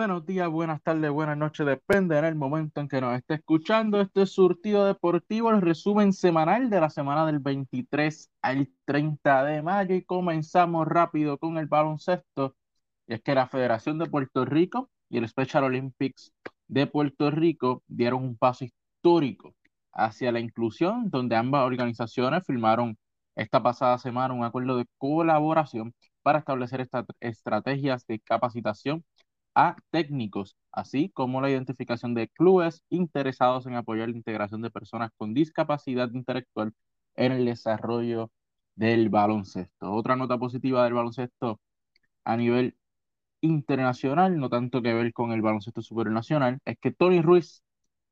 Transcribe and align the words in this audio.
Buenos 0.00 0.24
días, 0.24 0.48
buenas 0.48 0.82
tardes, 0.82 1.10
buenas 1.10 1.36
noches, 1.36 1.66
depende 1.66 2.16
en 2.16 2.24
el 2.24 2.34
momento 2.34 2.80
en 2.80 2.88
que 2.88 3.02
nos 3.02 3.18
esté 3.18 3.34
escuchando. 3.34 4.00
Este 4.00 4.22
es 4.22 4.30
Surtido 4.30 4.86
Deportivo, 4.86 5.50
el 5.50 5.60
resumen 5.60 6.14
semanal 6.14 6.70
de 6.70 6.80
la 6.80 6.88
semana 6.88 7.26
del 7.26 7.38
23 7.38 8.30
al 8.40 8.70
30 8.86 9.44
de 9.44 9.60
mayo 9.60 9.94
y 9.94 10.02
comenzamos 10.02 10.88
rápido 10.88 11.36
con 11.36 11.58
el 11.58 11.66
baloncesto. 11.66 12.56
Y 13.06 13.12
es 13.12 13.20
que 13.20 13.34
la 13.34 13.46
Federación 13.46 13.98
de 13.98 14.06
Puerto 14.06 14.46
Rico 14.46 14.88
y 15.10 15.18
el 15.18 15.28
Special 15.28 15.64
Olympics 15.64 16.32
de 16.66 16.86
Puerto 16.86 17.30
Rico 17.30 17.82
dieron 17.86 18.24
un 18.24 18.38
paso 18.38 18.64
histórico 18.64 19.54
hacia 19.92 20.32
la 20.32 20.40
inclusión, 20.40 21.10
donde 21.10 21.36
ambas 21.36 21.66
organizaciones 21.66 22.42
firmaron 22.46 22.96
esta 23.34 23.62
pasada 23.62 23.98
semana 23.98 24.32
un 24.32 24.44
acuerdo 24.44 24.78
de 24.78 24.86
colaboración 24.96 25.94
para 26.22 26.38
establecer 26.38 26.80
estas 26.80 27.04
estrategias 27.20 28.06
de 28.06 28.18
capacitación 28.18 29.04
técnicos, 29.90 30.56
así 30.72 31.10
como 31.10 31.40
la 31.40 31.50
identificación 31.50 32.14
de 32.14 32.28
clubes 32.28 32.84
interesados 32.90 33.66
en 33.66 33.74
apoyar 33.74 34.08
la 34.08 34.16
integración 34.16 34.62
de 34.62 34.70
personas 34.70 35.10
con 35.16 35.34
discapacidad 35.34 36.10
intelectual 36.12 36.72
en 37.16 37.32
el 37.32 37.44
desarrollo 37.44 38.30
del 38.74 39.08
baloncesto. 39.10 39.92
Otra 39.92 40.16
nota 40.16 40.38
positiva 40.38 40.84
del 40.84 40.94
baloncesto 40.94 41.60
a 42.24 42.36
nivel 42.36 42.76
internacional, 43.42 44.38
no 44.38 44.48
tanto 44.50 44.82
que 44.82 44.94
ver 44.94 45.12
con 45.12 45.32
el 45.32 45.42
baloncesto 45.42 45.82
supernacional, 45.82 46.58
es 46.64 46.78
que 46.80 46.92
Tony 46.92 47.22
Ruiz 47.22 47.62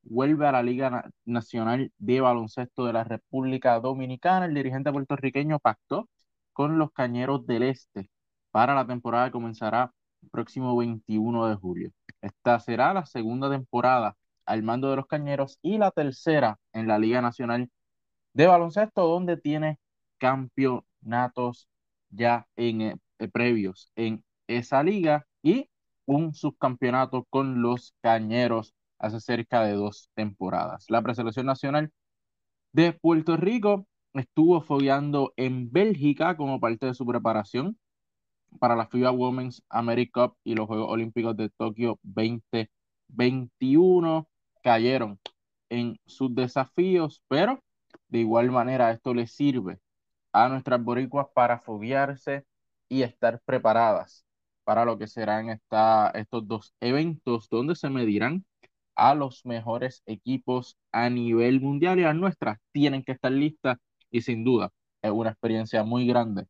vuelve 0.03 0.47
a 0.47 0.51
la 0.53 0.63
Liga 0.63 1.09
Nacional 1.25 1.91
de 1.97 2.21
Baloncesto 2.21 2.85
de 2.85 2.93
la 2.93 3.03
República 3.03 3.79
Dominicana. 3.79 4.45
El 4.45 4.55
dirigente 4.55 4.91
puertorriqueño 4.91 5.59
pactó 5.59 6.09
con 6.53 6.77
los 6.79 6.91
Cañeros 6.91 7.45
del 7.47 7.63
Este 7.63 8.09
para 8.51 8.75
la 8.75 8.85
temporada 8.87 9.27
que 9.27 9.33
comenzará 9.33 9.93
próximo 10.31 10.75
21 10.77 11.47
de 11.47 11.55
julio. 11.55 11.91
Esta 12.21 12.59
será 12.59 12.93
la 12.93 13.05
segunda 13.05 13.49
temporada 13.49 14.15
al 14.45 14.63
mando 14.63 14.89
de 14.89 14.97
los 14.97 15.07
Cañeros 15.07 15.59
y 15.61 15.77
la 15.77 15.91
tercera 15.91 16.59
en 16.73 16.87
la 16.87 16.99
Liga 16.99 17.21
Nacional 17.21 17.69
de 18.33 18.47
Baloncesto, 18.47 19.07
donde 19.07 19.37
tiene 19.37 19.79
campeonatos 20.17 21.67
ya 22.09 22.47
en, 22.55 22.81
eh, 22.81 22.97
previos 23.31 23.91
en 23.95 24.23
esa 24.47 24.83
liga 24.83 25.25
y 25.43 25.69
un 26.05 26.33
subcampeonato 26.33 27.25
con 27.29 27.61
los 27.61 27.93
Cañeros 28.01 28.73
hace 28.97 29.19
cerca 29.19 29.63
de 29.63 29.73
dos 29.73 30.09
temporadas. 30.15 30.85
La 30.89 31.01
preselección 31.01 31.45
nacional 31.45 31.91
de 32.73 32.93
Puerto 32.93 33.37
Rico 33.37 33.87
estuvo 34.13 34.61
fogueando 34.61 35.33
en 35.37 35.71
Bélgica 35.71 36.35
como 36.35 36.59
parte 36.59 36.87
de 36.87 36.93
su 36.93 37.05
preparación 37.05 37.77
para 38.59 38.75
la 38.75 38.87
FIBA 38.87 39.11
Women's 39.11 39.63
America 39.69 40.27
Cup 40.27 40.37
y 40.43 40.55
los 40.55 40.67
Juegos 40.67 40.89
Olímpicos 40.89 41.37
de 41.37 41.49
Tokio 41.49 41.99
2021. 42.03 44.27
Cayeron 44.63 45.19
en 45.69 45.99
sus 46.05 46.33
desafíos, 46.35 47.21
pero 47.27 47.61
de 48.07 48.19
igual 48.19 48.51
manera 48.51 48.91
esto 48.91 49.13
les 49.13 49.31
sirve 49.31 49.79
a 50.33 50.49
nuestras 50.49 50.83
boricuas 50.83 51.27
para 51.33 51.59
foguearse 51.59 52.45
y 52.87 53.03
estar 53.03 53.41
preparadas 53.45 54.25
para 54.63 54.85
lo 54.85 54.97
que 54.97 55.07
serán 55.07 55.49
esta, 55.49 56.09
estos 56.11 56.47
dos 56.47 56.73
eventos 56.79 57.49
donde 57.49 57.75
se 57.75 57.89
medirán 57.89 58.45
a 58.95 59.15
los 59.15 59.45
mejores 59.45 60.03
equipos 60.05 60.77
a 60.91 61.09
nivel 61.09 61.61
mundial 61.61 61.99
y 61.99 62.03
las 62.03 62.15
nuestras 62.15 62.59
tienen 62.71 63.03
que 63.03 63.13
estar 63.13 63.31
listas 63.31 63.77
y 64.11 64.21
sin 64.21 64.43
duda 64.43 64.71
es 65.01 65.11
una 65.11 65.31
experiencia 65.31 65.83
muy 65.83 66.05
grande 66.07 66.45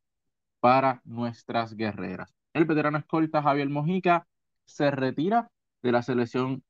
para 0.60 1.00
nuestras 1.04 1.74
guerreras. 1.74 2.34
El 2.54 2.64
veterano 2.66 2.98
escolta 2.98 3.42
Javier 3.42 3.68
Mojica 3.68 4.26
se 4.64 4.90
retira 4.90 5.50
de 5.82 5.92
la 5.92 6.02
selección 6.02 6.62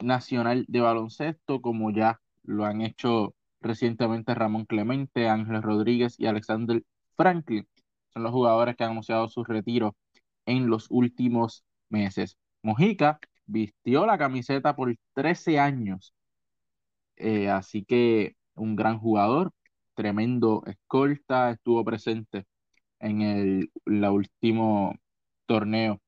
nacional 0.00 0.64
de 0.68 0.80
baloncesto, 0.80 1.60
como 1.60 1.90
ya 1.90 2.20
lo 2.44 2.64
han 2.64 2.82
hecho 2.82 3.34
recientemente 3.60 4.34
Ramón 4.34 4.64
Clemente, 4.66 5.28
Ángel 5.28 5.62
Rodríguez 5.62 6.18
y 6.18 6.26
Alexander 6.26 6.82
Franklin. 7.16 7.68
Son 8.12 8.22
los 8.22 8.32
jugadores 8.32 8.76
que 8.76 8.84
han 8.84 8.92
anunciado 8.92 9.28
su 9.28 9.44
retiro 9.44 9.96
en 10.46 10.68
los 10.68 10.86
últimos 10.90 11.64
meses. 11.88 12.36
Mojica 12.62 13.18
vistió 13.46 14.06
la 14.06 14.18
camiseta 14.18 14.76
por 14.76 14.94
13 15.14 15.58
años, 15.58 16.14
eh, 17.16 17.48
así 17.50 17.84
que 17.84 18.36
un 18.54 18.76
gran 18.76 18.98
jugador, 18.98 19.52
tremendo 19.94 20.62
escolta, 20.66 21.50
estuvo 21.50 21.84
presente 21.84 22.46
en 23.00 23.22
el 23.22 23.70
último 23.86 24.94
torneo 25.46 26.00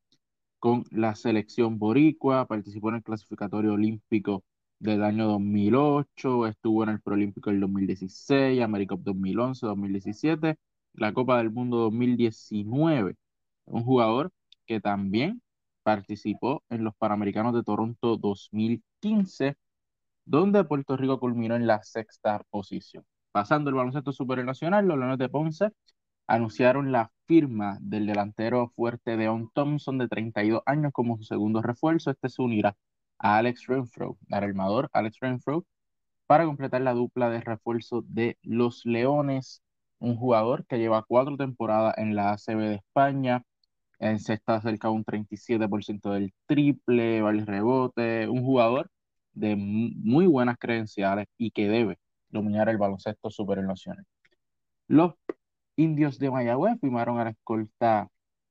con 0.59 0.85
la 0.91 1.15
selección 1.17 1.79
boricua, 1.79 2.47
participó 2.47 2.91
en 2.91 2.97
el 2.97 3.03
clasificatorio 3.03 3.75
olímpico 3.75 4.45
del 4.79 5.03
año 5.05 5.27
2008, 5.29 6.47
estuvo 6.47 6.85
en 6.85 6.91
el 6.91 7.01
Proolímpico 7.01 7.51
del 7.51 7.61
2016, 7.61 8.63
America 8.63 8.97
2011, 8.99 9.67
2017, 9.67 10.57
la 10.95 11.13
Copa 11.15 11.39
del 11.39 11.51
Mundo 11.51 11.79
2019. 11.79 13.17
Un 13.67 13.85
jugador 13.85 14.31
que 14.67 14.81
también 14.81 15.43
participó 15.83 16.63
en 16.71 16.85
los 16.85 16.95
Panamericanos 16.97 17.55
de 17.55 17.63
Toronto 17.65 18.17
2015, 18.17 19.57
donde 20.25 20.65
Puerto 20.65 20.97
Rico 20.97 21.19
culminó 21.21 21.57
en 21.57 21.67
la 21.67 21.83
sexta 21.83 22.43
posición. 22.51 23.05
Pasando 23.33 23.71
el 23.71 23.77
baloncesto 23.77 24.13
supernacional, 24.13 24.87
los 24.87 24.99
Leones 24.99 25.19
de 25.19 25.29
Ponce 25.29 25.71
anunciaron 26.27 26.93
la 26.93 27.11
firma 27.27 27.79
del 27.81 28.07
delantero 28.07 28.69
fuerte 28.77 29.17
Deon 29.17 29.51
Thompson 29.55 29.99
de 29.99 30.09
32 30.09 30.63
años 30.67 30.93
como 30.93 31.17
su 31.17 31.25
segundo 31.25 31.63
refuerzo. 31.63 32.11
Este 32.11 32.29
se 32.29 32.43
unirá 32.43 32.77
a 33.19 33.39
Alex 33.39 33.67
Renfro, 33.67 34.19
al 34.31 34.45
armador 34.45 34.91
Alex 34.93 35.19
Renfro, 35.21 35.65
para 36.27 36.45
completar 36.45 36.81
la 36.83 36.95
dupla 36.95 37.31
de 37.31 37.41
refuerzo 37.41 38.03
de 38.07 38.39
los 38.43 38.85
Leones, 38.87 39.63
un 39.99 40.17
jugador 40.17 40.67
que 40.67 40.79
lleva 40.79 41.05
cuatro 41.07 41.37
temporadas 41.37 41.97
en 41.99 42.17
la 42.17 42.33
ACB 42.33 42.59
de 42.59 42.75
España, 42.77 43.45
se 44.19 44.33
está 44.35 44.61
cerca 44.61 44.89
de 44.89 44.95
un 44.95 45.05
37% 45.05 46.11
del 46.11 46.33
triple, 46.47 47.23
vale 47.23 47.45
rebote, 47.45 48.29
un 48.29 48.43
jugador 48.43 48.91
de 49.33 49.55
muy 49.57 50.27
buenas 50.27 50.59
credenciales 50.59 51.27
y 51.39 51.53
que 51.53 51.69
debe 51.69 51.99
dominar 52.31 52.69
el 52.69 52.79
baloncesto 52.79 53.31
supernacional. 53.31 54.05
Los 54.89 55.15
indios 55.77 56.19
de 56.19 56.31
Mayagüez 56.31 56.79
firmaron 56.81 57.19
a 57.19 57.25
la 57.25 57.31
escolta 57.31 58.09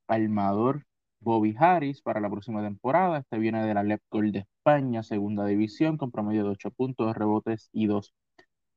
armador 0.07 0.85
Bobby 1.19 1.55
Harris 1.57 2.01
para 2.01 2.19
la 2.19 2.29
próxima 2.29 2.61
temporada. 2.63 3.19
Este 3.19 3.37
viene 3.37 3.65
de 3.65 3.73
la 3.73 3.83
Lepcol 3.83 4.31
de 4.31 4.39
España, 4.39 5.03
segunda 5.03 5.45
división, 5.45 5.97
con 5.97 6.11
promedio 6.11 6.43
de 6.43 6.49
8 6.51 6.71
puntos, 6.71 7.15
rebotes 7.15 7.69
y 7.71 7.87
2 7.87 8.13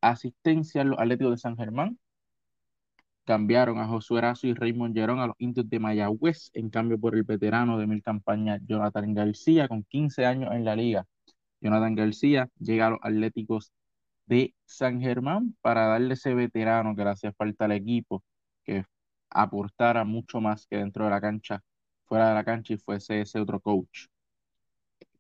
asistencias. 0.01 0.87
Los 0.87 0.99
Atléticos 0.99 1.33
de 1.33 1.39
San 1.39 1.57
Germán 1.57 1.99
cambiaron 3.25 3.79
a 3.79 3.87
Josué 3.89 4.19
Erazo 4.19 4.47
y 4.47 4.55
Raymond 4.55 4.95
Gerón 4.95 5.19
a 5.21 5.27
los 5.29 5.37
indios 5.39 5.69
de 5.69 5.79
Mayagüez, 5.81 6.51
en 6.53 6.71
cambio 6.71 6.99
por 6.99 7.15
el 7.15 7.23
veterano 7.23 7.79
de 7.79 7.87
mil 7.87 8.03
campañas 8.03 8.61
Jonathan 8.67 9.15
García, 9.15 9.69
con 9.69 9.85
15 9.85 10.27
años 10.27 10.53
en 10.53 10.65
la 10.65 10.77
liga. 10.77 11.07
Jonathan 11.61 11.95
García 11.95 12.49
llega 12.59 12.89
a 12.89 12.91
los 12.91 12.99
Atléticos 13.03 13.73
de 14.27 14.55
San 14.67 15.01
Germán 15.01 15.57
para 15.63 15.87
darle 15.87 16.15
ese 16.15 16.35
veterano 16.35 16.95
que 16.95 17.05
le 17.05 17.11
hacía 17.11 17.33
falta 17.33 17.65
al 17.65 17.73
equipo, 17.73 18.23
que 18.65 18.85
aportara 19.31 20.05
mucho 20.05 20.41
más 20.41 20.67
que 20.67 20.77
dentro 20.79 21.05
de 21.05 21.11
la 21.11 21.21
cancha, 21.21 21.63
fuera 22.07 22.29
de 22.29 22.35
la 22.35 22.45
cancha 22.45 22.75
y 22.75 22.79
fuese 22.79 23.21
ese 23.21 23.41
otro 23.41 23.61
coach 23.61 24.07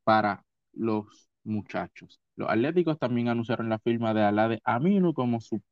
para 0.05 0.45
los 0.73 1.29
muchachos. 1.45 2.21
Los 2.37 2.51
Atléticos 2.51 2.99
también 2.99 3.29
anunciaron 3.29 3.69
la 3.69 3.79
firma 3.79 4.15
de 4.15 4.23
Alade 4.23 4.61
Aminu 4.65 5.15
como 5.15 5.41
su 5.41 5.63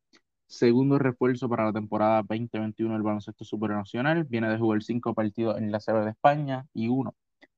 segundo 0.47 0.99
refuerzo 0.99 1.49
para 1.49 1.65
la 1.65 1.73
temporada 1.73 2.23
2021 2.23 2.95
del 2.95 3.03
baloncesto 3.03 3.45
supernacional. 3.45 4.25
Viene 4.25 4.49
de 4.51 4.59
jugar 4.59 4.83
cinco 4.83 5.15
partidos 5.15 5.59
en 5.59 5.73
la 5.73 5.81
CB 5.81 6.05
de 6.05 6.11
España 6.11 6.67
y 6.75 6.89
uno 6.89 7.15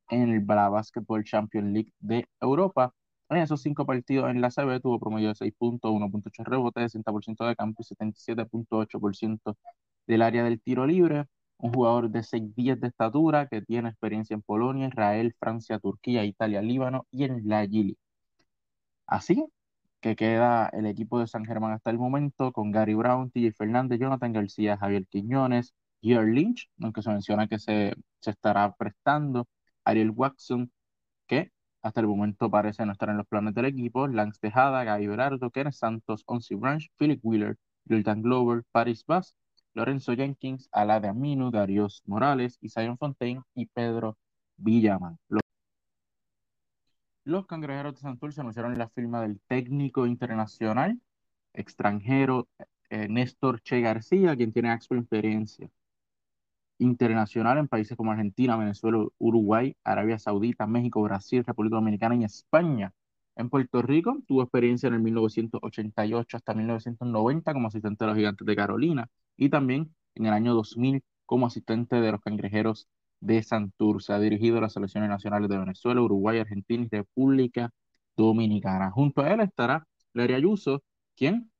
en 0.09 0.31
el 0.31 0.41
Basketball 0.41 1.25
Champions 1.25 1.73
League 1.73 1.93
de 1.99 2.29
Europa. 2.41 2.93
En 3.31 3.39
esos 3.39 3.63
cinco 3.63 3.87
partidos 3.87 4.31
en 4.31 4.41
la 4.41 4.51
CB 4.51 4.81
tuvo 4.81 5.01
promedio 5.01 5.29
de 5.29 5.35
6 5.35 5.55
puntos, 5.59 5.91
1.8 5.91 6.45
rebotes, 6.45 6.93
60% 6.95 7.47
de 7.47 7.57
campo 7.57 7.83
y 7.83 7.85
77.8% 7.95 9.57
del 10.07 10.23
área 10.23 10.45
del 10.45 10.61
tiro 10.61 10.87
libre. 10.87 11.27
Un 11.59 11.73
jugador 11.73 12.11
de 12.11 12.23
6'10 12.23 12.81
de 12.81 12.89
estatura 12.89 13.49
que 13.49 13.63
tiene 13.63 13.89
experiencia 13.89 14.35
en 14.35 14.43
Polonia, 14.43 14.89
Israel, 14.89 15.35
Francia, 15.39 15.79
Turquía, 15.79 16.25
Italia, 16.25 16.63
Líbano 16.63 17.07
y 17.11 17.25
en 17.25 17.49
la 17.49 17.67
Gili. 17.67 17.97
Así 19.07 19.45
que 20.01 20.17
queda 20.17 20.69
el 20.73 20.87
equipo 20.87 21.19
de 21.21 21.27
San 21.27 21.45
Germán 21.45 21.73
hasta 21.73 21.91
el 21.91 21.99
momento 21.99 22.53
con 22.53 22.71
Gary 22.71 22.95
Brown, 22.95 23.31
TJ 23.31 23.53
Fernández, 23.57 23.99
Jonathan 24.01 24.33
García, 24.33 24.77
Javier 24.77 25.07
Quiñones, 25.07 25.75
Gear 26.03 26.25
Lynch, 26.27 26.69
aunque 26.81 27.03
se 27.03 27.11
menciona 27.11 27.49
que 27.49 27.59
se, 27.59 27.95
se 28.21 28.31
estará 28.31 28.75
prestando, 28.75 29.49
Ariel 29.85 30.11
Watson, 30.11 30.71
que 31.27 31.53
hasta 31.83 32.01
el 32.01 32.07
momento 32.07 32.51
parece 32.51 32.85
no 32.87 32.93
estar 32.93 33.09
en 33.11 33.19
los 33.19 33.27
planes 33.27 33.55
del 33.55 33.67
equipo, 33.67 34.07
Lance 34.09 34.41
Tejada, 34.41 34.85
Gaby 34.85 35.07
Berardo, 35.07 35.51
Kenneth 35.51 35.75
Santos, 35.75 36.25
Onsi 36.27 36.55
Branch, 36.55 36.87
Philip 36.99 37.21
Wheeler, 37.23 37.57
Jordan 37.89 38.23
Glover, 38.23 38.65
Paris 38.73 39.05
Bass, 39.07 39.35
Lorenzo 39.75 40.15
Jenkins, 40.15 40.69
Alade 40.73 41.09
Aminu, 41.09 41.51
Darius 41.51 42.03
Morales, 42.07 42.59
Zion 42.69 42.97
Fontaine 42.97 43.43
y 43.55 43.67
Pedro 43.67 44.17
Villaman. 44.57 45.19
los 47.25 47.47
cangrejeros 47.47 47.95
de 47.95 48.01
Santurce 48.01 48.41
anunciaron 48.41 48.79
la 48.79 48.89
firma 48.89 49.23
del 49.23 49.41
técnico 49.49 50.07
internacional 50.07 51.01
extranjero 51.55 52.49
eh, 52.91 53.09
Néstor 53.09 53.61
Che 53.63 53.81
García, 53.81 54.37
quien 54.37 54.53
tiene 54.53 54.73
experiencia 54.73 55.71
internacional 56.79 57.59
en 57.59 57.69
países 57.69 57.97
como 57.97 58.13
Argentina, 58.13 58.57
Venezuela, 58.57 59.07
Uruguay, 59.19 59.77
Arabia 59.85 60.19
Saudita, 60.19 60.67
México, 60.67 61.03
Brasil, 61.03 61.45
República 61.45 61.77
Dominicana 61.77 62.17
y 62.17 62.25
España. 62.25 62.93
En 63.37 63.49
Puerto 63.49 63.83
Rico 63.83 64.19
tuvo 64.27 64.43
experiencia 64.43 64.89
en 64.89 64.95
el 64.95 65.01
1988 65.01 66.37
hasta 66.37 66.55
1990 66.55 67.53
como 67.53 67.69
asistente 67.69 68.05
de 68.05 68.09
los 68.09 68.17
Gigantes 68.17 68.47
de 68.47 68.57
Carolina 68.57 69.09
y 69.37 69.49
también 69.49 69.95
en 70.15 70.27
el 70.27 70.33
año 70.33 70.55
2000 70.55 71.03
como 71.27 71.47
asistente 71.47 71.97
de 72.01 72.13
los 72.13 72.21
Cangrejeros 72.21 72.89
de 73.21 73.43
Santurce. 73.43 74.13
Ha 74.13 74.19
dirigido 74.21 74.61
las 74.61 74.75
selecciones 74.75 75.09
nacionales 75.11 75.49
de 75.49 75.59
Venezuela, 75.59 76.01
Uruguay, 76.03 76.39
Argentina 76.39 76.85
y 76.85 76.89
República 76.97 77.71
Dominicana. 78.17 78.91
Junto 78.91 79.23
a 79.23 79.33
él 79.33 79.41
estará 79.41 79.87
Larry 80.13 80.35
Ayuso, 80.35 80.83
quien 81.17 81.51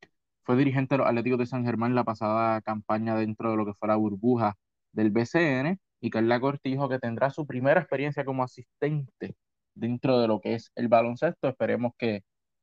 fue 0.45 0.57
dirigente 0.57 0.95
de 0.95 0.99
los 0.99 1.09
Atléticos 1.09 1.39
de 1.39 1.47
San 1.47 1.65
Germán 1.65 1.95
la 1.95 2.05
pasada 2.05 2.61
campaña 2.63 3.17
dentro 3.17 3.51
de 3.51 3.57
lo 3.57 3.67
que 3.67 3.75
fue 3.75 3.89
la 3.89 3.97
burbuja 3.97 4.57
del 4.93 5.11
BCN, 5.11 5.79
y 6.05 6.11
Carla 6.11 6.39
Cortijo, 6.39 6.89
que 6.89 6.99
tendrá 6.99 7.31
su 7.31 7.47
primera 7.47 7.81
experiencia 7.81 8.25
como 8.27 8.43
asistente 8.45 9.37
dentro 9.75 10.21
de 10.21 10.29
lo 10.29 10.41
que 10.41 10.55
es 10.55 10.71
el 10.75 10.89
baloncesto. 10.89 11.49
Esperemos 11.49 11.93
que 11.99 12.23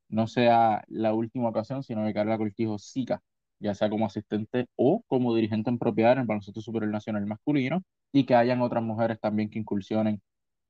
no 0.09 0.27
sea 0.27 0.83
la 0.87 1.13
última 1.13 1.49
ocasión, 1.49 1.81
sino 1.83 2.05
que 2.05 2.13
Carla 2.13 2.37
Cortijo 2.37 2.77
siga, 2.77 3.21
ya 3.61 3.75
sea 3.75 3.89
como 3.89 4.05
asistente 4.05 4.67
o 4.75 5.03
como 5.07 5.35
dirigente 5.35 5.69
en 5.69 5.79
propiedad 5.79 6.13
en 6.13 6.19
el 6.19 6.25
baloncesto 6.27 6.61
superior 6.61 6.91
nacional 6.91 7.25
masculino, 7.25 7.83
y 8.11 8.25
que 8.25 8.35
hayan 8.35 8.61
otras 8.61 8.83
mujeres 8.83 9.19
también 9.19 9.49
que 9.49 9.59
incursionen 9.59 10.21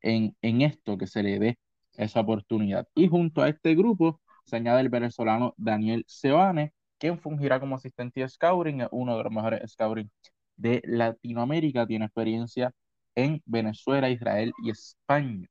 en, 0.01 0.35
en 0.41 0.61
esto, 0.61 0.97
que 0.97 1.07
se 1.07 1.23
le 1.23 1.39
dé 1.39 1.59
esa 1.97 2.21
oportunidad. 2.21 2.87
Y 2.95 3.07
junto 3.07 3.41
a 3.41 3.49
este 3.49 3.75
grupo 3.75 4.21
se 4.45 4.57
añade 4.57 4.81
el 4.81 4.89
venezolano 4.89 5.53
Daniel 5.57 6.03
Sebane, 6.07 6.73
quien 6.97 7.19
fungirá 7.19 7.59
como 7.59 7.75
asistente 7.75 8.21
de 8.21 8.29
scouting, 8.29 8.83
uno 8.91 9.17
de 9.17 9.23
los 9.23 9.31
mejores 9.33 9.71
scouting 9.71 10.11
de 10.55 10.81
Latinoamérica, 10.85 11.87
tiene 11.87 12.05
experiencia 12.05 12.71
en 13.15 13.41
Venezuela, 13.45 14.09
Israel 14.09 14.53
y 14.63 14.69
España. 14.71 15.47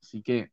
Así 0.00 0.22
que 0.22 0.50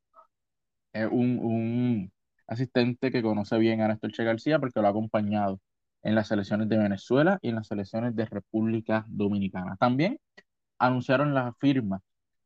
es 0.93 1.07
un, 1.11 1.39
un 1.39 2.12
asistente 2.47 3.11
que 3.11 3.21
conoce 3.21 3.57
bien 3.57 3.81
a 3.81 3.87
Néstor 3.87 4.11
Che 4.11 4.23
García 4.23 4.59
porque 4.59 4.79
lo 4.81 4.87
ha 4.87 4.89
acompañado 4.91 5.59
en 6.03 6.15
las 6.15 6.27
selecciones 6.27 6.69
de 6.69 6.77
Venezuela 6.77 7.39
y 7.41 7.49
en 7.49 7.55
las 7.55 7.67
selecciones 7.67 8.15
de 8.15 8.25
República 8.25 9.05
Dominicana. 9.07 9.77
También 9.77 10.19
anunciaron 10.77 11.33
la 11.33 11.53
firma 11.59 12.01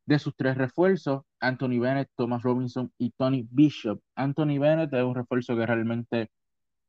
de 0.05 0.19
sus 0.19 0.35
tres 0.35 0.57
refuerzos, 0.57 1.23
Anthony 1.39 1.79
Bennett, 1.79 2.09
Thomas 2.15 2.43
Robinson 2.43 2.91
y 2.97 3.11
Tony 3.11 3.47
Bishop. 3.51 4.01
Anthony 4.15 4.59
Bennett 4.59 4.93
es 4.93 5.03
un 5.03 5.15
refuerzo 5.15 5.55
que 5.55 5.65
realmente 5.65 6.31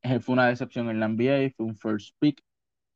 eh, 0.02 0.20
fue 0.20 0.34
una 0.34 0.46
decepción 0.46 0.88
en 0.90 1.00
la 1.00 1.08
NBA, 1.08 1.52
fue 1.56 1.66
un 1.66 1.76
first 1.76 2.14
pick 2.20 2.42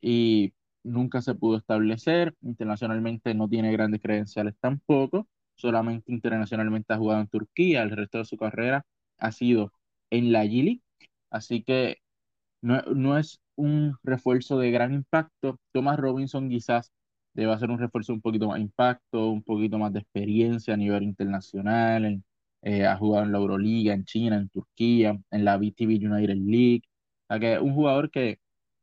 y 0.01 0.55
nunca 0.85 1.23
se 1.23 1.35
pudo 1.35 1.57
establecer. 1.57 2.37
Internacionalmente 2.43 3.35
no 3.35 3.49
tiene 3.49 3.73
grandes 3.73 4.01
credenciales 4.01 4.55
tampoco, 4.61 5.29
solamente 5.57 6.13
internacionalmente 6.13 6.93
ha 6.93 6.99
jugado 6.99 7.21
en 7.21 7.29
Turquía, 7.29 7.83
el 7.83 7.91
resto 7.91 8.19
de 8.19 8.25
su 8.25 8.37
carrera 8.37 8.85
ha 9.19 9.33
sido 9.33 9.73
en 10.13 10.33
la 10.33 10.45
G 10.45 10.81
así 11.31 11.63
que 11.65 11.99
no, 12.63 12.83
no 12.95 13.19
es 13.19 13.41
un 13.57 13.97
refuerzo 14.05 14.59
de 14.59 14.71
gran 14.71 14.95
impacto. 14.95 15.59
Thomas 15.73 15.99
Robinson 15.99 16.49
quizás 16.51 16.93
debe 17.35 17.59
ser 17.59 17.71
un 17.71 17.79
refuerzo 17.79 18.13
un 18.13 18.21
poquito 18.23 18.49
más 18.49 18.61
impacto, 18.61 19.31
un 19.31 19.43
poquito 19.43 19.79
más 19.79 19.93
de 19.93 20.01
experiencia 20.01 20.75
a 20.75 20.77
nivel 20.77 21.05
internacional. 21.05 22.23
Eh, 22.63 22.87
ha 22.87 22.97
jugado 22.97 23.25
en 23.27 23.33
la 23.33 23.39
Euroliga, 23.39 23.95
en 23.95 24.05
China, 24.05 24.37
en 24.37 24.49
Turquía, 24.49 25.19
en 25.31 25.45
la 25.45 25.57
BTV 25.59 25.99
United 26.11 26.37
League. 26.37 26.83
O 27.29 27.35
sea 27.35 27.41
que 27.41 27.59
un 27.59 27.75
jugador 27.75 28.11
que, 28.11 28.39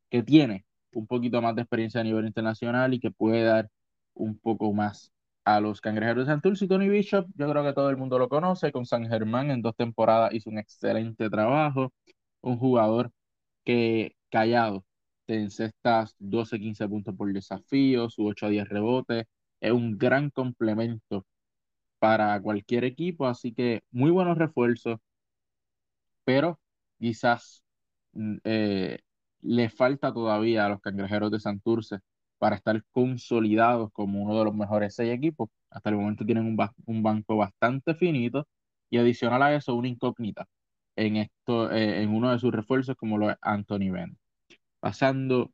que 0.10 0.24
tiene 0.24 0.66
un 0.94 1.08
poquito 1.08 1.42
más 1.42 1.56
de 1.56 1.62
experiencia 1.64 2.02
a 2.02 2.04
nivel 2.04 2.25
internacional 2.25 2.94
y 2.94 3.00
que 3.00 3.12
puede 3.12 3.44
dar 3.44 3.70
un 4.16 4.38
poco 4.40 4.74
más 4.74 5.12
a 5.45 5.59
los 5.62 5.81
cangrejeros 5.81 6.25
de 6.27 6.31
Santurce 6.33 6.65
y 6.65 6.68
Tony 6.68 6.89
Bishop, 6.89 7.27
yo 7.36 7.50
creo 7.50 7.63
que 7.63 7.74
todo 7.74 7.89
el 7.89 7.97
mundo 7.97 8.19
lo 8.19 8.30
conoce, 8.30 8.71
con 8.71 8.86
San 8.86 9.07
Germán 9.07 9.51
en 9.51 9.62
dos 9.62 9.75
temporadas 9.75 10.33
hizo 10.33 10.50
un 10.50 10.59
excelente 10.59 11.30
trabajo, 11.30 11.94
un 12.41 12.57
jugador 12.57 13.12
que 13.65 14.15
callado, 14.30 14.86
te 15.25 15.36
encestas 15.41 16.15
12, 16.19 16.59
15 16.59 16.88
puntos 16.88 17.15
por 17.15 17.31
desafío, 17.33 18.09
su 18.09 18.25
8 18.25 18.47
a 18.47 18.50
10 18.50 18.69
rebotes, 18.69 19.25
es 19.62 19.71
un 19.71 19.97
gran 19.97 20.30
complemento 20.31 21.25
para 22.00 22.41
cualquier 22.41 22.86
equipo, 22.86 23.27
así 23.27 23.53
que 23.53 23.83
muy 23.91 24.12
buenos 24.12 24.38
refuerzos, 24.38 25.00
pero 26.24 26.59
quizás 27.00 27.63
mm, 28.13 28.38
eh, 28.44 29.00
le 29.41 29.69
falta 29.69 30.13
todavía 30.13 30.65
a 30.65 30.69
los 30.69 30.81
cangrejeros 30.81 31.31
de 31.31 31.39
Santurce 31.39 32.00
para 32.39 32.56
estar 32.56 32.83
consolidados 32.91 33.91
como 33.94 34.24
uno 34.24 34.38
de 34.39 34.45
los 34.45 34.56
mejores 34.56 34.95
seis 34.95 35.13
equipos. 35.13 35.50
Hasta 35.69 35.89
el 35.89 35.97
momento 35.97 36.25
tienen 36.25 36.45
un, 36.45 36.57
un 36.86 37.03
banco 37.03 37.38
bastante 37.38 37.95
finito 37.95 38.47
y 38.89 38.97
adicional 38.97 39.44
a 39.44 39.53
eso 39.56 39.75
una 39.75 39.88
incógnita 39.89 40.47
en, 40.95 41.18
esto, 41.18 41.71
eh, 41.71 42.01
en 42.03 42.09
uno 42.09 42.31
de 42.31 42.39
sus 42.39 42.51
refuerzos 42.53 42.95
como 42.97 43.18
lo 43.18 43.30
es 43.31 43.38
Anthony 43.41 43.91
Ben. 43.91 44.18
Pasando 44.80 45.51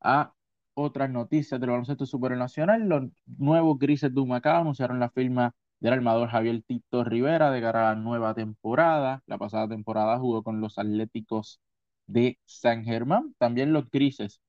a 0.00 0.32
otras 0.74 1.10
noticias 1.10 1.60
del 1.60 1.70
baloncesto 1.70 2.06
supernacional, 2.06 2.88
los 2.88 3.04
nuevos 3.26 3.78
Grises 3.78 4.14
de 4.14 4.20
Humacao 4.20 4.60
anunciaron 4.60 5.00
la 5.00 5.10
firma 5.10 5.54
del 5.80 5.94
armador 5.94 6.28
Javier 6.30 6.62
Tito 6.62 7.04
Rivera 7.04 7.50
de 7.50 7.60
cara 7.60 7.90
a 7.90 7.94
la 7.94 8.00
nueva 8.00 8.34
temporada. 8.34 9.22
La 9.26 9.38
pasada 9.38 9.68
temporada 9.68 10.18
jugó 10.18 10.42
con 10.42 10.60
los 10.60 10.78
Atléticos 10.78 11.60
de 12.06 12.38
San 12.44 12.84
Germán. 12.84 13.34
También 13.38 13.72
los 13.72 13.90
Grises 13.90 14.40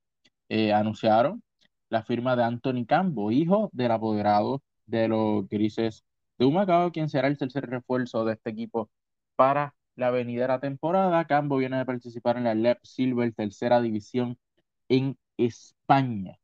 eh, 0.51 0.74
anunciaron 0.74 1.42
la 1.89 2.03
firma 2.03 2.36
de 2.36 2.44
Anthony 2.44 2.86
Cambo, 2.86 3.31
hijo 3.31 3.69
del 3.71 3.92
apoderado 3.92 4.62
de 4.86 5.07
los 5.07 5.48
Grises 5.48 6.03
de 6.38 6.45
Humacao, 6.45 6.92
quien 6.92 7.07
será 7.07 7.30
el 7.30 7.38
tercer 7.38 7.69
refuerzo 7.69 8.25
de 8.25 8.33
este 8.33 8.50
equipo 8.50 8.89
para 9.38 9.75
la 9.95 10.12
venidera 10.12 10.59
temporada. 10.59 11.25
Cambo 11.25 11.56
viene 11.56 11.77
de 11.77 11.86
participar 11.86 12.36
en 12.36 12.44
la 12.44 12.53
LEP 12.53 12.80
Silver, 12.83 13.33
tercera 13.33 13.80
división 13.81 14.38
en 14.89 15.17
España, 15.38 16.38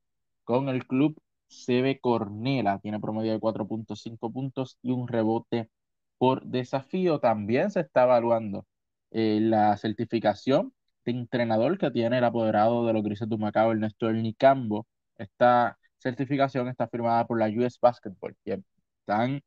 con 0.46 0.70
el 0.70 0.88
club 0.88 1.20
CB 1.50 2.00
Cornela. 2.00 2.80
Tiene 2.80 3.02
promedio 3.02 3.34
de 3.34 3.42
4.5 3.42 4.32
puntos 4.32 4.78
y 4.82 4.92
un 4.92 5.10
rebote 5.10 5.70
por 6.18 6.46
desafío. 6.46 7.20
También 7.20 7.72
se 7.72 7.82
está 7.82 8.04
evaluando 8.04 8.66
eh, 9.12 9.40
la 9.42 9.76
certificación 9.76 10.72
entrenador 11.12 11.78
que 11.78 11.92
tiene 11.92 12.20
el 12.20 12.24
apoderado 12.24 12.86
de 12.86 12.94
los 12.94 13.04
Grises 13.04 13.30
de 13.30 13.38
Macao, 13.38 13.72
Ernesto 13.72 14.12
Nicambo. 14.12 14.88
Esta 15.18 15.78
certificación 15.98 16.68
está 16.68 16.88
firmada 16.88 17.26
por 17.26 17.40
la 17.40 17.48
US 17.48 17.80
Basketball, 17.82 18.36
que 18.44 18.62
están 19.02 19.42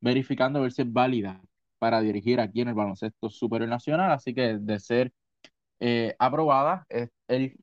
verificando 0.00 0.62
ver 0.62 0.72
si 0.72 0.82
es 0.82 0.92
válida 0.92 1.40
para 1.78 2.00
dirigir 2.00 2.40
aquí 2.40 2.60
en 2.60 2.68
el 2.68 2.74
baloncesto 2.74 3.30
superior 3.30 3.68
nacional, 3.68 4.12
así 4.12 4.34
que 4.34 4.58
de 4.58 4.80
ser 4.80 5.12
eh, 5.80 6.14
aprobada, 6.18 6.86
él 7.28 7.56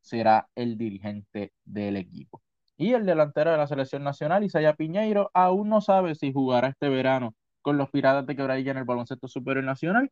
será 0.00 0.48
el 0.54 0.78
dirigente 0.78 1.52
del 1.64 1.96
equipo. 1.96 2.42
Y 2.76 2.92
el 2.92 3.04
delantero 3.04 3.50
de 3.50 3.56
la 3.56 3.66
selección 3.66 4.04
nacional, 4.04 4.44
Isaya 4.44 4.74
Piñeiro, 4.74 5.30
aún 5.34 5.68
no 5.68 5.80
sabe 5.80 6.14
si 6.14 6.32
jugará 6.32 6.68
este 6.68 6.88
verano 6.88 7.34
con 7.60 7.76
los 7.76 7.90
Piratas 7.90 8.26
de 8.26 8.36
Quebradilla 8.36 8.70
en 8.70 8.78
el 8.78 8.84
baloncesto 8.84 9.26
superior 9.28 9.64
nacional, 9.64 10.10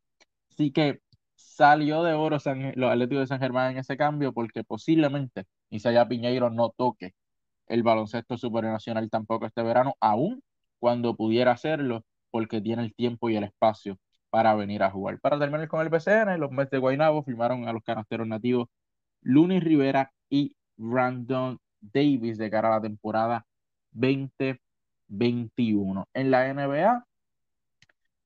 así 0.51 0.73
que 0.73 1.01
salió 1.37 2.03
de 2.03 2.15
oro 2.15 2.39
los 2.75 2.91
Atléticos 2.91 3.23
de 3.23 3.27
San 3.27 3.41
Germán 3.41 3.73
en 3.73 3.79
ese 3.79 3.97
cambio 3.97 4.33
porque 4.33 4.65
posiblemente 4.65 5.45
Isaiah 5.71 6.09
Piñeiro 6.09 6.51
no 6.51 6.71
toque 6.71 7.15
el 7.69 7.83
baloncesto 7.83 8.37
supernacional 8.37 9.11
tampoco 9.11 9.47
este 9.47 9.63
verano, 9.63 9.95
aún 10.01 10.43
cuando 10.79 11.17
pudiera 11.17 11.53
hacerlo, 11.53 12.05
porque 12.31 12.61
tiene 12.61 12.83
el 12.83 12.95
tiempo 12.95 13.31
y 13.31 13.37
el 13.37 13.45
espacio 13.45 13.99
para 14.31 14.55
venir 14.55 14.83
a 14.83 14.91
jugar. 14.91 15.19
Para 15.21 15.39
terminar 15.39 15.69
con 15.69 15.81
el 15.81 15.89
BCN, 15.89 16.39
los 16.39 16.51
Mets 16.51 16.71
de 16.71 16.79
Guaynabo 16.79 17.23
firmaron 17.23 17.67
a 17.69 17.73
los 17.73 17.83
canasteros 17.83 18.27
nativos 18.27 18.69
Lunis 19.23 19.65
Rivera 19.65 20.13
y 20.29 20.55
Brandon 20.77 21.59
Davis 21.81 22.37
de 22.39 22.51
cara 22.51 22.69
a 22.69 22.73
la 22.73 22.81
temporada 22.83 23.47
2021. 23.93 26.09
En 26.15 26.31
la 26.31 26.53
NBA, 26.53 27.07